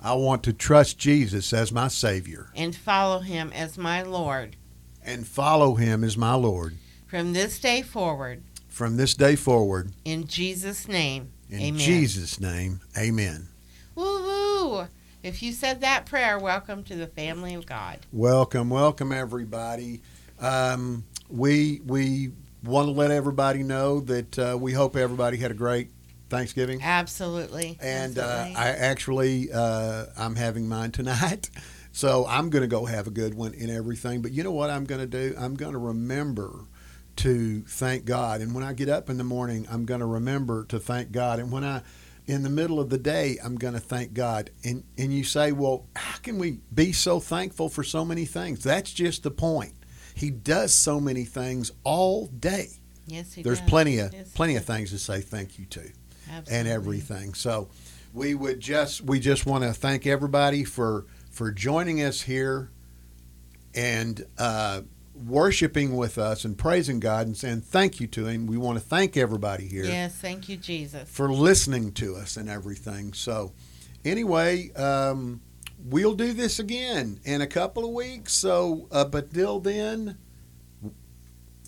I 0.00 0.12
want 0.14 0.42
to 0.44 0.52
trust 0.52 0.98
Jesus 0.98 1.52
as 1.52 1.72
my 1.72 1.88
Savior 1.88 2.50
and 2.54 2.76
follow 2.76 3.20
him 3.20 3.50
as 3.54 3.78
my 3.78 4.02
Lord. 4.02 4.56
and 5.04 5.26
follow 5.26 5.74
him 5.76 6.04
as 6.04 6.16
my 6.16 6.34
Lord 6.34 6.76
From 7.06 7.32
this 7.32 7.58
day 7.58 7.82
forward, 7.82 8.42
from 8.68 8.96
this 8.96 9.14
day 9.14 9.34
forward. 9.36 9.92
in 10.04 10.26
Jesus' 10.26 10.86
name, 10.88 11.30
In 11.50 11.60
amen. 11.60 11.80
Jesus' 11.80 12.38
name, 12.40 12.80
amen. 12.98 13.48
Woo 13.94 14.04
woo! 14.04 14.86
If 15.24 15.42
you 15.42 15.52
said 15.52 15.80
that 15.80 16.04
prayer, 16.04 16.38
welcome 16.38 16.84
to 16.84 16.96
the 16.96 17.06
family 17.06 17.54
of 17.54 17.64
God. 17.64 17.98
Welcome, 18.12 18.68
welcome 18.68 19.10
everybody. 19.10 20.02
Um, 20.38 21.02
we 21.30 21.80
we 21.86 22.32
want 22.62 22.88
to 22.88 22.92
let 22.92 23.10
everybody 23.10 23.62
know 23.62 24.00
that 24.00 24.38
uh, 24.38 24.58
we 24.60 24.74
hope 24.74 24.96
everybody 24.96 25.38
had 25.38 25.50
a 25.50 25.54
great 25.54 25.88
Thanksgiving. 26.28 26.82
Absolutely. 26.82 27.78
and 27.80 28.18
uh, 28.18 28.48
I 28.54 28.68
actually 28.68 29.50
uh, 29.50 30.04
I'm 30.18 30.36
having 30.36 30.68
mine 30.68 30.92
tonight, 30.92 31.48
so 31.92 32.26
I'm 32.28 32.50
going 32.50 32.60
to 32.60 32.68
go 32.68 32.84
have 32.84 33.06
a 33.06 33.10
good 33.10 33.32
one 33.32 33.54
and 33.58 33.70
everything. 33.70 34.20
But 34.20 34.32
you 34.32 34.42
know 34.42 34.52
what 34.52 34.68
I'm 34.68 34.84
going 34.84 35.00
to 35.00 35.06
do? 35.06 35.34
I'm 35.38 35.54
going 35.54 35.72
to 35.72 35.78
remember 35.78 36.66
to 37.16 37.62
thank 37.62 38.04
God, 38.04 38.42
and 38.42 38.54
when 38.54 38.62
I 38.62 38.74
get 38.74 38.90
up 38.90 39.08
in 39.08 39.16
the 39.16 39.24
morning, 39.24 39.66
I'm 39.70 39.86
going 39.86 40.00
to 40.00 40.06
remember 40.06 40.66
to 40.66 40.78
thank 40.78 41.12
God, 41.12 41.38
and 41.38 41.50
when 41.50 41.64
I 41.64 41.80
in 42.26 42.42
the 42.42 42.50
middle 42.50 42.80
of 42.80 42.88
the 42.90 42.98
day, 42.98 43.38
I'm 43.42 43.56
going 43.56 43.74
to 43.74 43.80
thank 43.80 44.14
God. 44.14 44.50
And 44.64 44.84
and 44.96 45.12
you 45.12 45.24
say, 45.24 45.52
well, 45.52 45.86
how 45.96 46.18
can 46.18 46.38
we 46.38 46.60
be 46.74 46.92
so 46.92 47.20
thankful 47.20 47.68
for 47.68 47.82
so 47.82 48.04
many 48.04 48.24
things? 48.24 48.62
That's 48.62 48.92
just 48.92 49.22
the 49.22 49.30
point. 49.30 49.74
He 50.14 50.30
does 50.30 50.72
so 50.72 51.00
many 51.00 51.24
things 51.24 51.72
all 51.82 52.26
day. 52.26 52.68
yes, 53.06 53.32
he 53.32 53.42
There's 53.42 53.60
does. 53.60 53.68
plenty 53.68 53.98
of 53.98 54.12
Yes, 54.12 54.30
plenty 54.32 54.56
of 54.56 54.64
things 54.64 54.90
to 54.90 54.98
say 54.98 55.20
thank 55.20 55.58
you 55.58 55.66
to 55.66 55.90
and 56.50 56.66
everything. 56.68 57.34
So 57.34 57.68
we 58.12 58.34
would 58.34 58.60
just 58.60 59.02
we 59.02 59.20
just 59.20 59.44
want 59.44 59.64
to 59.64 59.72
thank 59.74 60.06
everybody 60.06 60.64
for 60.64 61.06
for 61.30 61.50
joining 61.50 62.00
us 62.02 62.22
here 62.22 62.70
and 63.74 64.24
uh, 64.38 64.82
worshiping 65.14 65.96
with 65.96 66.18
us 66.18 66.44
and 66.44 66.58
praising 66.58 67.00
God 67.00 67.26
and 67.26 67.36
saying 67.36 67.62
thank 67.62 68.00
you 68.00 68.06
to 68.08 68.26
Him. 68.26 68.46
We 68.46 68.56
want 68.56 68.78
to 68.78 68.84
thank 68.84 69.16
everybody 69.16 69.66
here 69.66 69.84
Yes, 69.84 70.14
thank 70.14 70.48
you, 70.48 70.56
Jesus. 70.56 71.08
for 71.08 71.32
listening 71.32 71.92
to 71.92 72.16
us 72.16 72.36
and 72.36 72.48
everything. 72.48 73.12
So 73.12 73.52
anyway. 74.04 74.72
Um, 74.74 75.40
We'll 75.86 76.14
do 76.14 76.32
this 76.32 76.60
again 76.60 77.20
in 77.24 77.42
a 77.42 77.46
couple 77.46 77.84
of 77.84 77.90
weeks. 77.90 78.32
So, 78.32 78.88
uh, 78.90 79.04
but 79.04 79.34
till 79.34 79.60
then, 79.60 80.16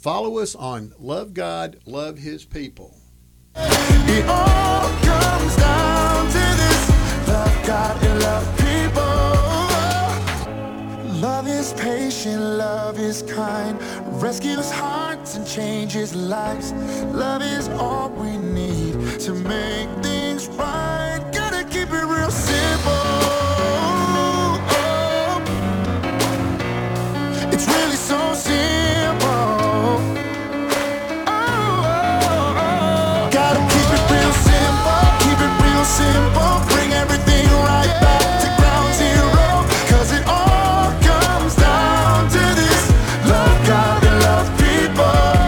follow 0.00 0.38
us 0.38 0.54
on 0.54 0.94
Love 0.98 1.34
God, 1.34 1.80
Love 1.84 2.16
His 2.16 2.42
People. 2.42 2.96
It 3.56 4.24
all 4.26 4.88
comes 5.00 5.56
down 5.56 6.26
to 6.28 6.32
this 6.32 7.28
love 7.28 7.66
God 7.66 8.00
Love 11.26 11.48
is 11.48 11.72
patient, 11.72 12.40
love 12.40 13.00
is 13.00 13.22
kind, 13.22 13.76
rescues 14.22 14.70
hearts 14.70 15.34
and 15.34 15.44
changes 15.44 16.14
lives. 16.14 16.72
Love 17.12 17.42
is 17.42 17.68
all 17.80 18.10
we 18.10 18.36
need 18.36 19.18
to 19.18 19.32
make 19.34 19.88
things 20.04 20.46
right. 20.50 21.18
Gotta 21.32 21.64
keep 21.64 21.90
it 21.90 22.06
real 22.14 22.30
simple. 22.30 23.45